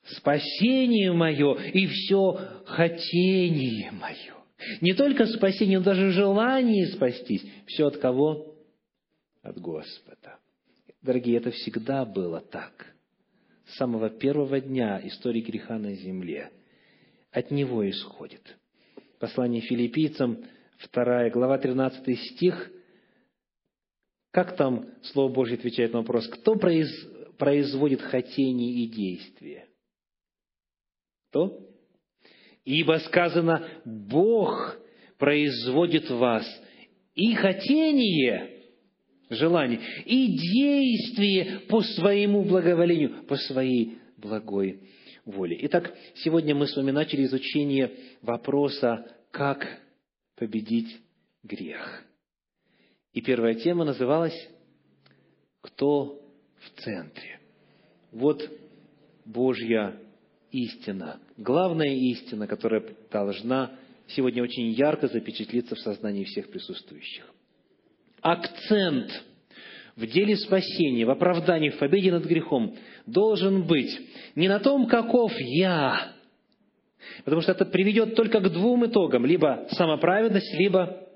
спасение 0.03 1.11
мое 1.13 1.53
и 1.55 1.87
все 1.87 2.39
хотение 2.65 3.91
мое. 3.91 4.35
Не 4.81 4.93
только 4.93 5.25
спасение, 5.25 5.79
но 5.79 5.85
даже 5.85 6.11
желание 6.11 6.87
спастись. 6.87 7.45
Все 7.65 7.87
от 7.87 7.97
кого? 7.97 8.55
От 9.41 9.59
Господа. 9.59 10.37
Дорогие, 11.01 11.37
это 11.37 11.51
всегда 11.51 12.05
было 12.05 12.41
так. 12.41 12.93
С 13.65 13.77
самого 13.77 14.09
первого 14.09 14.59
дня 14.59 15.01
истории 15.03 15.41
греха 15.41 15.79
на 15.79 15.93
земле. 15.93 16.51
От 17.31 17.49
Него 17.49 17.89
исходит. 17.89 18.57
Послание 19.19 19.61
филиппийцам, 19.61 20.43
2 20.91 21.29
глава, 21.29 21.57
13 21.57 22.19
стих. 22.19 22.71
Как 24.31 24.55
там 24.55 24.89
Слово 25.03 25.31
Божье 25.31 25.57
отвечает 25.57 25.93
на 25.93 25.99
вопрос, 25.99 26.27
кто 26.27 26.55
произ, 26.55 26.89
производит 27.37 28.01
хотение 28.01 28.83
и 28.83 28.87
действие? 28.87 29.67
Кто? 31.31 31.57
Ибо 32.65 32.99
сказано, 33.05 33.65
Бог 33.85 34.77
производит 35.17 36.09
в 36.09 36.17
вас 36.17 36.45
и 37.15 37.33
хотение, 37.35 38.65
желание, 39.29 39.79
и 40.05 40.27
действие 40.27 41.61
по 41.69 41.81
своему 41.81 42.43
благоволению, 42.43 43.23
по 43.27 43.37
своей 43.37 43.97
благой 44.17 44.81
воле. 45.23 45.57
Итак, 45.61 45.95
сегодня 46.15 46.53
мы 46.53 46.67
с 46.67 46.75
вами 46.75 46.91
начали 46.91 47.23
изучение 47.23 47.91
вопроса, 48.21 49.07
как 49.31 49.65
победить 50.35 50.99
грех. 51.43 52.03
И 53.13 53.21
первая 53.21 53.53
тема 53.55 53.85
называлась 53.85 54.49
«Кто 55.61 56.21
в 56.59 56.81
центре?». 56.81 57.39
Вот 58.11 58.49
Божья 59.23 59.97
истина, 60.51 61.19
главная 61.37 61.93
истина, 61.93 62.47
которая 62.47 62.83
должна 63.11 63.71
сегодня 64.07 64.43
очень 64.43 64.71
ярко 64.71 65.07
запечатлиться 65.07 65.75
в 65.75 65.79
сознании 65.79 66.23
всех 66.25 66.49
присутствующих. 66.49 67.25
Акцент 68.21 69.09
в 69.95 70.05
деле 70.05 70.35
спасения, 70.37 71.05
в 71.05 71.09
оправдании, 71.09 71.69
в 71.69 71.77
победе 71.77 72.11
над 72.11 72.25
грехом 72.25 72.75
должен 73.05 73.63
быть 73.63 73.99
не 74.35 74.47
на 74.47 74.59
том, 74.59 74.87
каков 74.87 75.33
я, 75.39 76.13
потому 77.23 77.41
что 77.41 77.51
это 77.51 77.65
приведет 77.65 78.15
только 78.15 78.39
к 78.39 78.51
двум 78.51 78.85
итогам, 78.85 79.25
либо 79.25 79.67
самоправедность, 79.71 80.53
либо 80.53 81.07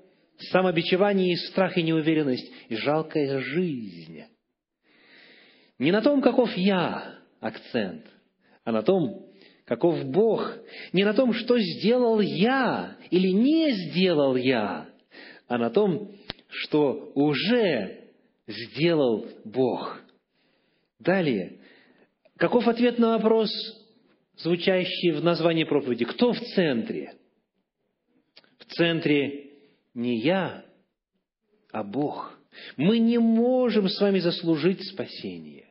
самобичевание 0.50 1.32
и 1.32 1.36
страх 1.36 1.76
и 1.78 1.82
неуверенность, 1.82 2.50
и 2.68 2.76
жалкая 2.76 3.40
жизнь. 3.40 4.24
Не 5.78 5.92
на 5.92 6.02
том, 6.02 6.22
каков 6.22 6.54
я, 6.56 7.18
акцент, 7.40 8.04
а 8.64 8.72
на 8.72 8.82
том, 8.82 9.25
каков 9.66 10.04
Бог, 10.04 10.56
не 10.92 11.04
на 11.04 11.12
том, 11.12 11.34
что 11.34 11.58
сделал 11.58 12.20
я 12.20 12.96
или 13.10 13.28
не 13.28 13.72
сделал 13.72 14.36
я, 14.36 14.88
а 15.48 15.58
на 15.58 15.70
том, 15.70 16.12
что 16.48 17.12
уже 17.14 18.10
сделал 18.46 19.26
Бог. 19.44 20.00
Далее, 20.98 21.60
каков 22.36 22.68
ответ 22.68 22.98
на 22.98 23.16
вопрос, 23.16 23.50
звучащий 24.36 25.10
в 25.10 25.22
названии 25.22 25.64
проповеди? 25.64 26.04
Кто 26.04 26.32
в 26.32 26.40
центре? 26.40 27.14
В 28.58 28.72
центре 28.72 29.50
не 29.94 30.20
я, 30.20 30.64
а 31.72 31.82
Бог. 31.82 32.38
Мы 32.76 32.98
не 32.98 33.18
можем 33.18 33.88
с 33.88 34.00
вами 34.00 34.20
заслужить 34.20 34.82
спасение. 34.88 35.65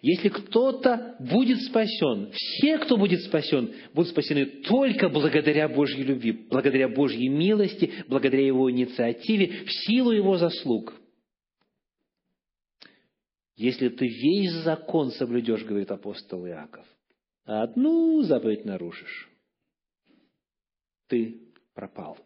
Если 0.00 0.28
кто-то 0.28 1.16
будет 1.18 1.60
спасен, 1.62 2.30
все, 2.32 2.78
кто 2.78 2.96
будет 2.96 3.22
спасен, 3.22 3.74
будут 3.94 4.10
спасены 4.10 4.46
только 4.62 5.08
благодаря 5.08 5.68
Божьей 5.68 6.04
любви, 6.04 6.32
благодаря 6.32 6.88
Божьей 6.88 7.28
милости, 7.28 8.04
благодаря 8.06 8.46
Его 8.46 8.70
инициативе, 8.70 9.64
в 9.64 9.72
силу 9.72 10.12
Его 10.12 10.36
заслуг. 10.36 10.94
Если 13.56 13.88
ты 13.88 14.06
весь 14.06 14.52
закон 14.62 15.10
соблюдешь, 15.10 15.64
говорит 15.64 15.90
апостол 15.90 16.46
Иаков, 16.46 16.86
а 17.44 17.62
одну 17.62 18.22
заповедь 18.22 18.64
нарушишь, 18.64 19.28
ты 21.08 21.40
пропал. 21.74 22.18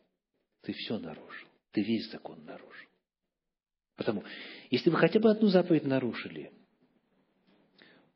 Ты 0.62 0.74
все 0.74 0.98
нарушил. 0.98 1.48
Ты 1.72 1.82
весь 1.82 2.10
закон 2.10 2.44
нарушил. 2.44 2.88
Потому, 3.96 4.24
если 4.70 4.90
вы 4.90 4.96
хотя 4.96 5.20
бы 5.20 5.30
одну 5.30 5.48
заповедь 5.48 5.84
нарушили– 5.84 6.52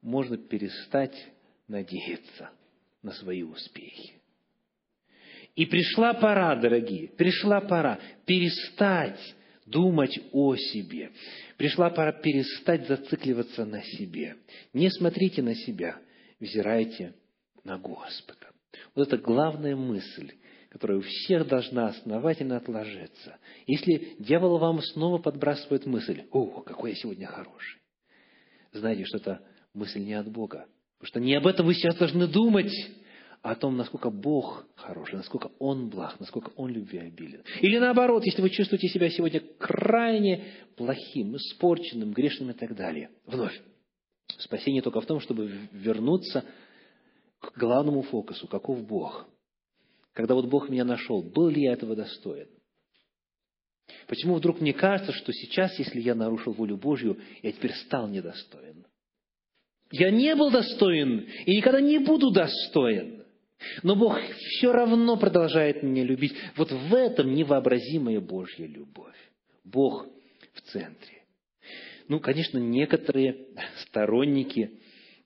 можно 0.07 0.39
перестать 0.39 1.17
надеяться 1.67 2.51
на 3.03 3.11
свои 3.11 3.43
успехи. 3.43 4.15
И 5.57 5.67
пришла 5.67 6.15
пора, 6.15 6.55
дорогие, 6.55 7.09
пришла 7.09 7.61
пора 7.61 7.99
перестать 8.25 9.19
думать 9.67 10.17
о 10.33 10.55
себе. 10.55 11.11
Пришла 11.57 11.91
пора 11.91 12.13
перестать 12.13 12.87
зацикливаться 12.87 13.65
на 13.65 13.83
себе. 13.83 14.37
Не 14.73 14.91
смотрите 14.91 15.43
на 15.43 15.57
себя, 15.57 15.99
взирайте 16.39 17.15
на 17.65 17.77
Господа. 17.77 18.53
Вот 18.95 19.09
это 19.09 19.17
главная 19.17 19.75
мысль, 19.75 20.35
которая 20.69 20.99
у 20.99 21.03
всех 21.03 21.49
должна 21.49 21.89
основательно 21.89 22.59
отложиться. 22.59 23.39
Если 23.67 24.15
дьявол 24.21 24.59
вам 24.59 24.81
снова 24.83 25.19
подбрасывает 25.19 25.85
мысль, 25.85 26.27
«О, 26.31 26.61
какой 26.61 26.91
я 26.91 26.97
сегодня 26.97 27.27
хороший», 27.27 27.81
знайте, 28.73 29.05
что 29.05 29.17
это 29.17 29.43
мысль 29.77 30.01
не 30.01 30.15
от 30.15 30.31
Бога. 30.31 30.67
Потому 30.99 31.09
что 31.09 31.21
не 31.21 31.35
об 31.35 31.47
этом 31.47 31.67
вы 31.67 31.75
сейчас 31.75 31.97
должны 31.97 32.27
думать, 32.27 32.73
а 33.43 33.53
о 33.53 33.55
том, 33.55 33.77
насколько 33.77 34.11
Бог 34.11 34.67
хороший, 34.75 35.17
насколько 35.17 35.51
Он 35.59 35.89
благ, 35.89 36.19
насколько 36.19 36.51
Он 36.57 36.71
любвеобилен. 36.71 37.45
Или 37.61 37.79
наоборот, 37.79 38.25
если 38.25 38.43
вы 38.43 38.51
чувствуете 38.51 38.89
себя 38.89 39.09
сегодня 39.11 39.41
крайне 39.59 40.45
плохим, 40.77 41.37
испорченным, 41.37 42.13
грешным 42.13 42.51
и 42.51 42.55
так 42.55 42.75
далее. 42.75 43.11
Вновь, 43.27 43.61
спасение 44.39 44.83
только 44.83 45.01
в 45.01 45.07
том, 45.07 45.21
чтобы 45.21 45.49
вернуться 45.71 46.45
к 47.41 47.57
главному 47.57 48.03
фокусу, 48.03 48.49
каков 48.49 48.85
Бог. 48.87 49.29
Когда 50.13 50.35
вот 50.35 50.47
Бог 50.47 50.71
меня 50.71 50.85
нашел, 50.85 51.23
был 51.23 51.49
ли 51.49 51.63
я 51.63 51.75
этого 51.75 51.95
достоин? 51.95 52.49
Почему 54.09 54.37
вдруг 54.37 54.61
мне 54.61 54.73
кажется, 54.73 55.13
что 55.13 55.33
сейчас, 55.33 55.79
если 55.79 56.01
я 56.01 56.15
нарушил 56.15 56.53
волю 56.53 56.79
Божью, 56.79 57.21
я 57.43 57.53
теперь 57.53 57.75
стал 57.75 58.09
недостоин? 58.09 58.86
Я 59.91 60.11
не 60.11 60.35
был 60.35 60.51
достоин 60.51 61.27
и 61.45 61.57
никогда 61.57 61.81
не 61.81 61.99
буду 61.99 62.31
достоин. 62.31 63.25
Но 63.83 63.97
Бог 63.97 64.19
все 64.39 64.73
равно 64.73 65.17
продолжает 65.17 65.83
меня 65.83 66.05
любить. 66.05 66.35
Вот 66.57 66.71
в 66.71 66.95
этом 66.95 67.35
невообразимая 67.35 68.21
Божья 68.21 68.67
любовь. 68.67 69.17
Бог 69.65 70.07
в 70.53 70.61
центре. 70.73 71.23
Ну, 72.09 72.21
конечно, 72.21 72.59
некоторые 72.59 73.47
сторонники 73.89 74.71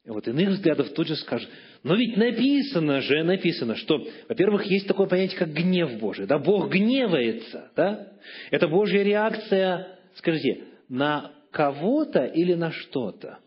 вот 0.06 0.26
иных 0.28 0.50
взглядов 0.50 0.90
тут 0.90 1.08
же 1.08 1.16
скажут, 1.16 1.48
но 1.82 1.94
ведь 1.94 2.16
написано 2.16 3.00
же, 3.00 3.22
написано, 3.22 3.76
что, 3.76 4.06
во-первых, 4.28 4.64
есть 4.66 4.86
такое 4.86 5.06
понятие, 5.06 5.38
как 5.38 5.52
гнев 5.52 5.98
Божий. 5.98 6.26
Да, 6.26 6.38
Бог 6.38 6.70
гневается, 6.70 7.70
да? 7.76 8.12
Это 8.50 8.68
Божья 8.68 9.02
реакция, 9.02 9.98
скажите, 10.16 10.64
на 10.88 11.32
кого-то 11.50 12.24
или 12.24 12.54
на 12.54 12.72
что-то? 12.72 13.38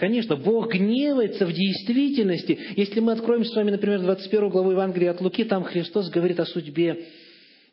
Конечно, 0.00 0.34
Бог 0.34 0.72
гневается 0.72 1.44
в 1.44 1.52
действительности. 1.52 2.58
Если 2.74 3.00
мы 3.00 3.12
откроем 3.12 3.44
с 3.44 3.54
вами, 3.54 3.70
например, 3.70 4.00
21 4.00 4.48
главу 4.48 4.70
Евангелия 4.70 5.10
от 5.10 5.20
Луки, 5.20 5.44
там 5.44 5.62
Христос 5.62 6.08
говорит 6.08 6.40
о 6.40 6.46
судьбе 6.46 7.04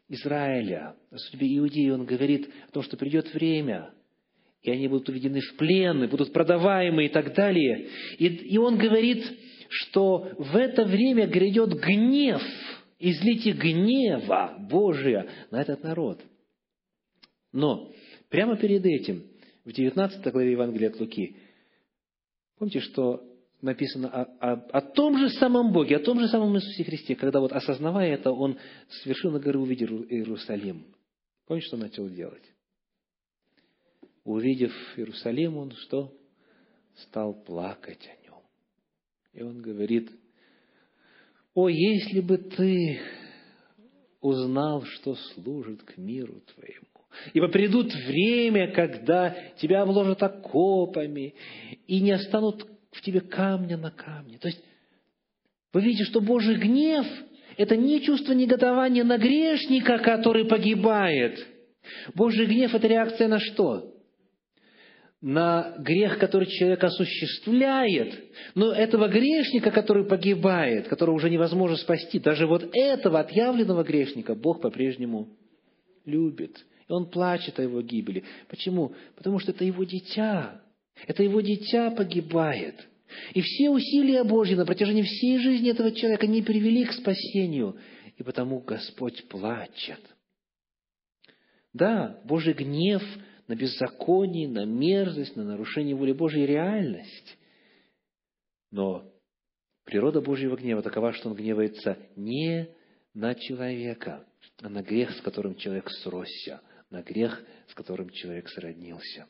Израиля, 0.09 0.97
о 1.09 1.17
судьбе 1.19 1.57
Иудеи. 1.57 1.89
Он 1.89 2.03
говорит 2.03 2.49
о 2.67 2.71
том, 2.73 2.83
что 2.83 2.97
придет 2.97 3.33
время, 3.33 3.91
и 4.61 4.69
они 4.69 4.89
будут 4.89 5.07
уведены 5.07 5.39
в 5.39 5.55
плен, 5.55 6.09
будут 6.09 6.33
продаваемы 6.33 7.05
и 7.05 7.07
так 7.07 7.33
далее. 7.33 7.87
И, 8.17 8.25
и 8.25 8.57
он 8.57 8.77
говорит, 8.77 9.23
что 9.69 10.29
в 10.37 10.57
это 10.57 10.83
время 10.83 11.27
грядет 11.27 11.79
гнев, 11.79 12.41
излите 12.99 13.53
гнева 13.53 14.57
Божия 14.69 15.27
на 15.49 15.61
этот 15.61 15.81
народ. 15.81 16.19
Но 17.53 17.89
прямо 18.29 18.57
перед 18.57 18.85
этим, 18.85 19.23
в 19.63 19.71
19 19.71 20.29
главе 20.33 20.51
Евангелия 20.51 20.89
от 20.89 20.99
Луки, 20.99 21.37
Помните, 22.57 22.79
что 22.79 23.23
написано 23.61 24.09
о, 24.09 24.23
о, 24.23 24.53
о 24.53 24.81
том 24.81 25.17
же 25.17 25.29
самом 25.29 25.71
Боге, 25.71 25.97
о 25.97 26.03
том 26.03 26.19
же 26.19 26.27
самом 26.27 26.55
Иисусе 26.55 26.83
Христе, 26.83 27.15
когда 27.15 27.39
вот 27.39 27.51
осознавая 27.51 28.13
это, 28.13 28.31
Он 28.31 28.57
с 28.89 29.05
вершины 29.05 29.39
горы 29.39 29.59
увидел 29.59 30.03
Иерусалим. 30.03 30.85
Помните, 31.45 31.67
что 31.67 31.77
начал 31.77 32.09
делать? 32.09 32.43
Увидев 34.23 34.73
Иерусалим, 34.97 35.57
он 35.57 35.71
что? 35.71 36.13
Стал 36.95 37.33
плакать 37.33 38.05
о 38.07 38.25
нем. 38.25 38.41
И 39.33 39.41
он 39.41 39.61
говорит, 39.61 40.11
о, 41.53 41.69
если 41.69 42.19
бы 42.19 42.37
ты 42.37 42.99
узнал, 44.19 44.83
что 44.83 45.15
служит 45.15 45.83
к 45.83 45.97
миру 45.97 46.41
твоему, 46.53 46.96
Ибо 47.33 47.47
придут 47.47 47.93
время, 47.93 48.71
когда 48.71 49.35
тебя 49.57 49.81
обложат 49.81 50.21
окопами, 50.23 51.35
и 51.87 51.99
не 51.99 52.11
останут 52.11 52.67
в 52.91 53.01
тебе 53.01 53.21
камня 53.21 53.77
на 53.77 53.91
камне. 53.91 54.37
То 54.37 54.47
есть, 54.47 54.63
вы 55.73 55.81
видите, 55.81 56.05
что 56.05 56.21
Божий 56.21 56.55
гнев– 56.55 57.05
это 57.57 57.75
не 57.75 58.01
чувство 58.01 58.33
неготования 58.33 59.03
на 59.03 59.17
грешника, 59.17 59.97
который 59.99 60.45
погибает. 60.45 61.45
Божий 62.13 62.45
гнев– 62.45 62.73
это 62.73 62.87
реакция 62.87 63.27
на 63.27 63.39
что? 63.39 63.93
на 65.21 65.75
грех, 65.79 66.19
который 66.19 66.47
человек 66.47 66.83
осуществляет, 66.83 68.13
но 68.53 68.71
этого 68.71 69.07
грешника, 69.07 69.71
который 69.71 70.05
погибает, 70.05 70.87
которого 70.87 71.15
уже 71.15 71.29
невозможно 71.29 71.75
спасти, 71.77 72.19
даже 72.19 72.45
вот 72.45 72.69
этого 72.73 73.19
отъявленного 73.19 73.83
грешника 73.83 74.35
Бог 74.35 74.61
по-прежнему 74.61 75.29
любит. 76.05 76.63
И 76.87 76.91
он 76.91 77.09
плачет 77.09 77.59
о 77.59 77.63
его 77.63 77.81
гибели. 77.81 78.23
Почему? 78.47 78.93
Потому 79.15 79.39
что 79.39 79.51
это 79.51 79.65
его 79.65 79.83
дитя. 79.83 80.61
Это 81.05 81.21
его 81.21 81.41
дитя 81.41 81.91
погибает. 81.91 82.75
И 83.33 83.41
все 83.41 83.69
усилия 83.69 84.23
Божьи 84.23 84.55
на 84.55 84.65
протяжении 84.65 85.03
всей 85.03 85.37
жизни 85.39 85.71
этого 85.71 85.91
человека 85.91 86.27
не 86.27 86.41
привели 86.41 86.85
к 86.85 86.93
спасению. 86.93 87.77
И 88.17 88.23
потому 88.23 88.59
Господь 88.61 89.27
плачет. 89.27 89.99
Да, 91.73 92.19
Божий 92.23 92.53
гнев 92.53 93.03
на 93.47 93.55
беззаконие, 93.55 94.47
на 94.47 94.65
мерзость, 94.65 95.35
на 95.35 95.43
нарушение 95.43 95.95
воли 95.95 96.13
Божьей– 96.13 96.45
реальность. 96.47 97.37
Но 98.71 99.05
природа 99.85 100.21
Божьего 100.21 100.55
гнева 100.55 100.81
такова, 100.81 101.13
что 101.13 101.29
он 101.29 101.35
гневается 101.35 101.97
не 102.15 102.69
на 103.13 103.35
человека, 103.35 104.25
а 104.61 104.69
на 104.69 104.81
грех, 104.81 105.11
с 105.11 105.21
которым 105.21 105.55
человек 105.55 105.89
сросся– 105.89 106.61
на 106.89 107.01
грех, 107.01 107.43
с 107.69 107.73
которым 107.73 108.09
человек 108.09 108.49
сроднился. 108.49 109.27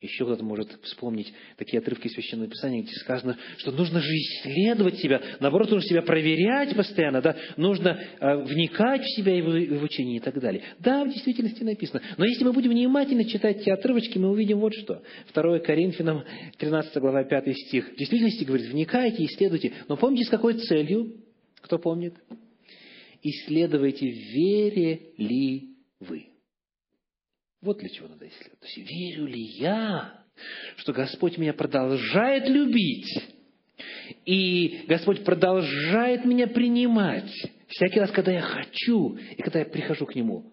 Еще 0.00 0.24
кто-то 0.24 0.44
может 0.44 0.70
вспомнить 0.84 1.32
такие 1.56 1.80
отрывки 1.80 2.06
Священного 2.06 2.48
Писания, 2.48 2.82
где 2.82 2.94
сказано, 2.94 3.36
что 3.56 3.72
нужно 3.72 4.00
же 4.00 4.08
исследовать 4.08 4.98
себя, 4.98 5.20
наоборот, 5.40 5.72
нужно 5.72 5.88
себя 5.88 6.02
проверять 6.02 6.76
постоянно, 6.76 7.20
да? 7.20 7.36
нужно 7.56 7.98
э, 8.20 8.36
вникать 8.44 9.02
в 9.02 9.16
себя 9.16 9.36
и 9.36 9.42
в, 9.42 9.80
в 9.80 9.82
учение 9.82 10.18
и 10.18 10.20
так 10.20 10.38
далее. 10.38 10.62
Да, 10.78 11.04
в 11.04 11.12
действительности 11.12 11.64
написано. 11.64 12.00
Но 12.16 12.24
если 12.24 12.44
мы 12.44 12.52
будем 12.52 12.70
внимательно 12.70 13.24
читать 13.24 13.56
эти 13.56 13.70
отрывочки, 13.70 14.18
мы 14.18 14.30
увидим 14.30 14.60
вот 14.60 14.72
что. 14.72 15.02
2 15.34 15.58
Коринфянам, 15.60 16.22
13 16.58 16.96
глава, 16.98 17.24
5 17.24 17.56
стих. 17.56 17.88
В 17.88 17.96
действительности 17.96 18.44
говорит, 18.44 18.68
вникайте, 18.68 19.24
исследуйте. 19.24 19.72
Но 19.88 19.96
помните, 19.96 20.26
с 20.26 20.30
какой 20.30 20.54
целью? 20.54 21.16
Кто 21.60 21.80
помнит? 21.80 22.14
Исследуйте, 23.20 24.08
вере 24.08 25.00
ли 25.16 25.70
вы. 25.98 26.26
Вот 27.60 27.78
для 27.78 27.88
чего 27.88 28.08
надо 28.08 28.28
исследовать. 28.28 28.60
То 28.60 28.66
есть, 28.66 28.90
верю 28.90 29.26
ли 29.26 29.40
я, 29.40 30.24
что 30.76 30.92
Господь 30.92 31.38
меня 31.38 31.52
продолжает 31.52 32.48
любить, 32.48 33.22
и 34.24 34.84
Господь 34.86 35.24
продолжает 35.24 36.24
меня 36.24 36.46
принимать 36.46 37.30
всякий 37.68 38.00
раз, 38.00 38.10
когда 38.10 38.32
я 38.32 38.40
хочу, 38.40 39.16
и 39.16 39.42
когда 39.42 39.60
я 39.60 39.64
прихожу 39.64 40.06
к 40.06 40.14
Нему, 40.14 40.52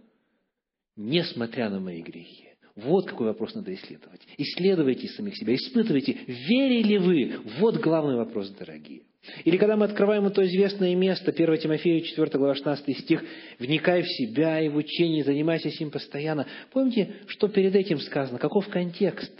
несмотря 0.95 1.69
на 1.69 1.79
мои 1.79 2.01
грехи. 2.01 2.49
Вот 2.75 3.07
какой 3.07 3.27
вопрос 3.27 3.55
надо 3.55 3.73
исследовать. 3.73 4.21
Исследуйте 4.37 5.07
самих 5.09 5.37
себя, 5.37 5.55
испытывайте, 5.55 6.11
верили 6.27 6.97
вы. 6.97 7.39
Вот 7.59 7.77
главный 7.77 8.15
вопрос, 8.15 8.49
дорогие. 8.49 9.03
Или 9.43 9.57
когда 9.57 9.75
мы 9.75 9.85
открываем 9.85 10.25
это 10.25 10.45
известное 10.45 10.95
место, 10.95 11.31
1 11.31 11.57
Тимофею 11.57 12.01
4 12.01 12.29
глава 12.33 12.55
16 12.55 12.97
стих, 12.99 13.23
«Вникай 13.59 14.03
в 14.03 14.07
себя 14.07 14.61
и 14.61 14.69
в 14.69 14.75
учение, 14.75 15.23
занимайся 15.23 15.69
с 15.69 15.79
ним 15.79 15.91
постоянно». 15.91 16.47
Помните, 16.71 17.15
что 17.27 17.47
перед 17.47 17.75
этим 17.75 17.99
сказано? 17.99 18.39
Каков 18.39 18.67
контекст? 18.69 19.33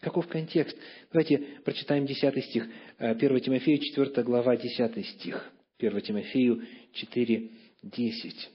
Каков 0.00 0.26
контекст? 0.28 0.76
Давайте 1.12 1.38
прочитаем 1.64 2.06
10 2.06 2.44
стих. 2.44 2.68
1 2.98 3.40
Тимофею 3.40 3.78
4 3.78 4.22
глава 4.22 4.56
10 4.56 5.06
стих. 5.06 5.50
1 5.78 6.00
Тимофею 6.02 6.62
4, 6.92 7.50
10. 7.82 8.50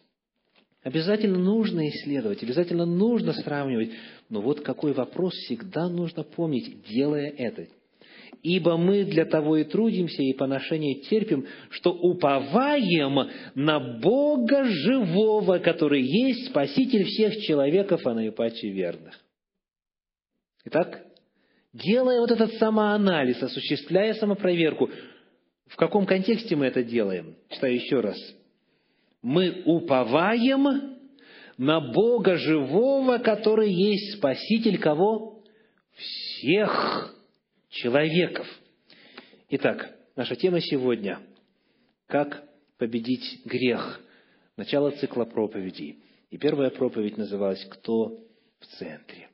Обязательно 0.84 1.38
нужно 1.38 1.90
исследовать, 1.90 2.42
обязательно 2.42 2.86
нужно 2.86 3.34
сравнивать. 3.34 3.92
Но 4.30 4.42
вот 4.42 4.62
какой 4.62 4.94
вопрос 4.94 5.34
всегда 5.34 5.90
нужно 5.90 6.24
помнить, 6.24 6.84
делая 6.88 7.30
это. 7.30 7.68
Ибо 8.44 8.78
мы 8.78 9.04
для 9.04 9.26
того 9.26 9.58
и 9.58 9.64
трудимся, 9.64 10.24
и 10.24 10.34
поношение 10.34 11.02
терпим, 11.02 11.46
что 11.70 11.92
уповаем 11.92 13.30
на 13.54 13.80
Бога 13.80 14.64
живого, 14.64 15.60
который 15.60 16.02
есть 16.02 16.50
Спаситель 16.50 17.04
всех 17.04 17.38
человеков, 17.42 18.02
а 18.06 18.14
наипаче 18.14 18.70
верных. 18.70 19.20
Итак, 20.66 21.06
делая 21.74 22.20
вот 22.20 22.32
этот 22.32 22.54
самоанализ, 22.54 23.42
осуществляя 23.44 24.14
самопроверку, 24.16 24.90
в 25.68 25.76
каком 25.76 26.06
контексте 26.06 26.56
мы 26.56 26.66
это 26.66 26.84
делаем? 26.84 27.36
Читаю 27.50 27.76
еще 27.76 28.00
раз. 28.00 28.18
Мы 29.22 29.62
уповаем 29.66 30.98
на 31.58 31.80
Бога 31.80 32.38
живого, 32.38 33.20
который 33.20 33.72
есть 33.72 34.18
Спаситель 34.18 34.80
кого? 34.80 35.44
Всех 35.96 37.16
человеков. 37.72 38.48
Итак, 39.50 39.98
наша 40.16 40.36
тема 40.36 40.62
сегодня– 40.62 41.20
как 42.08 42.44
победить 42.78 43.42
грех. 43.46 44.02
Начало 44.58 44.92
цикла 44.92 45.24
проповедей. 45.24 46.04
И 46.30 46.38
первая 46.38 46.70
проповедь 46.70 47.18
называлась 47.18 47.64
«Кто 47.66 48.20
в 48.60 48.66
центре?». 48.78 49.30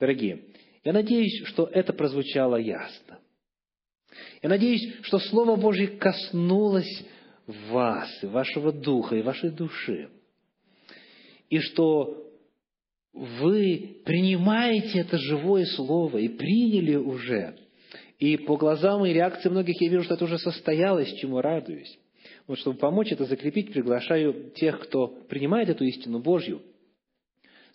Дорогие, 0.00 0.44
я 0.84 0.92
надеюсь, 0.92 1.44
что 1.46 1.66
это 1.66 1.92
прозвучало 1.92 2.56
ясно. 2.56 3.18
Я 4.42 4.48
надеюсь, 4.48 5.02
что 5.02 5.18
Слово 5.18 5.56
Божье 5.56 5.88
коснулось 5.88 7.04
вас, 7.46 8.08
и 8.22 8.26
вашего 8.26 8.72
духа, 8.72 9.16
и 9.16 9.22
вашей 9.22 9.50
души– 9.50 10.08
и 11.54 11.60
что 11.60 12.32
вы 13.12 13.98
принимаете 14.04 15.00
это 15.00 15.18
живое 15.18 15.64
слово 15.66 16.18
и 16.18 16.28
приняли 16.28 16.96
уже. 16.96 17.56
И 18.18 18.36
по 18.36 18.56
глазам 18.56 19.04
и 19.04 19.12
реакции 19.12 19.48
многих 19.48 19.80
я 19.80 19.90
вижу, 19.90 20.04
что 20.04 20.14
это 20.14 20.24
уже 20.24 20.38
состоялось, 20.38 21.12
чему 21.14 21.40
радуюсь. 21.40 21.98
Вот 22.46 22.58
чтобы 22.58 22.78
помочь 22.78 23.12
это 23.12 23.24
закрепить, 23.24 23.72
приглашаю 23.72 24.50
тех, 24.54 24.80
кто 24.80 25.08
принимает 25.28 25.68
эту 25.68 25.84
истину 25.84 26.20
Божью, 26.20 26.62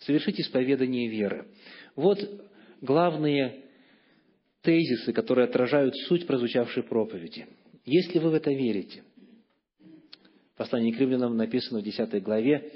совершить 0.00 0.40
исповедание 0.40 1.08
веры. 1.08 1.46
Вот 1.96 2.18
главные 2.80 3.64
тезисы, 4.62 5.12
которые 5.12 5.46
отражают 5.46 5.94
суть 6.08 6.26
прозвучавшей 6.26 6.82
проповеди. 6.84 7.46
Если 7.84 8.18
вы 8.18 8.30
в 8.30 8.34
это 8.34 8.50
верите, 8.50 9.02
в 10.54 10.58
послании 10.58 10.92
к 10.92 11.00
римлянам 11.00 11.36
написано 11.36 11.80
в 11.80 11.84
10 11.84 12.22
главе, 12.22 12.72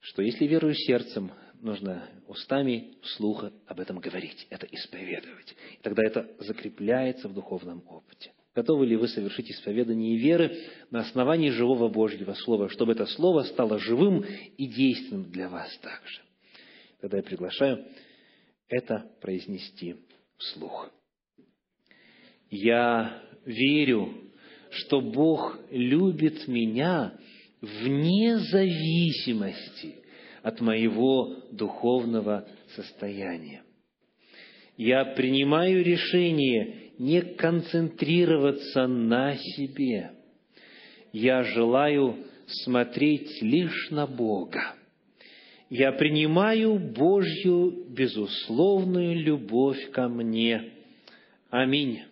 что 0.00 0.22
если 0.22 0.46
верую 0.46 0.74
сердцем, 0.74 1.30
нужно 1.60 2.08
устами 2.26 2.96
слуха 3.02 3.52
об 3.66 3.80
этом 3.80 3.98
говорить, 3.98 4.46
это 4.50 4.66
исповедовать. 4.66 5.54
И 5.78 5.82
тогда 5.82 6.04
это 6.04 6.28
закрепляется 6.40 7.28
в 7.28 7.34
духовном 7.34 7.82
опыте. 7.88 8.32
Готовы 8.54 8.86
ли 8.86 8.96
вы 8.96 9.08
совершить 9.08 9.50
исповедание 9.50 10.16
веры 10.16 10.56
на 10.90 11.00
основании 11.00 11.50
живого 11.50 11.88
Божьего 11.88 12.34
Слова, 12.34 12.68
чтобы 12.68 12.92
это 12.92 13.06
Слово 13.06 13.42
стало 13.42 13.78
живым 13.78 14.24
и 14.56 14.66
действенным 14.66 15.30
для 15.30 15.48
вас 15.48 15.76
также? 15.78 16.20
Тогда 17.00 17.18
я 17.18 17.22
приглашаю 17.22 17.84
это 18.68 19.10
произнести 19.20 19.96
вслух. 20.36 20.90
Я 22.50 23.22
верю, 23.44 24.12
что 24.70 25.00
Бог 25.00 25.58
любит 25.70 26.46
меня 26.48 27.18
вне 27.60 28.38
зависимости 28.38 29.97
от 30.42 30.60
моего 30.60 31.36
духовного 31.50 32.46
состояния. 32.74 33.62
Я 34.76 35.04
принимаю 35.04 35.82
решение 35.82 36.92
не 36.98 37.20
концентрироваться 37.22 38.86
на 38.86 39.36
себе. 39.36 40.12
Я 41.12 41.42
желаю 41.42 42.16
смотреть 42.46 43.42
лишь 43.42 43.90
на 43.90 44.06
Бога. 44.06 44.74
Я 45.70 45.92
принимаю 45.92 46.78
Божью 46.78 47.86
безусловную 47.90 49.16
любовь 49.16 49.90
ко 49.90 50.08
мне. 50.08 50.72
Аминь. 51.50 52.02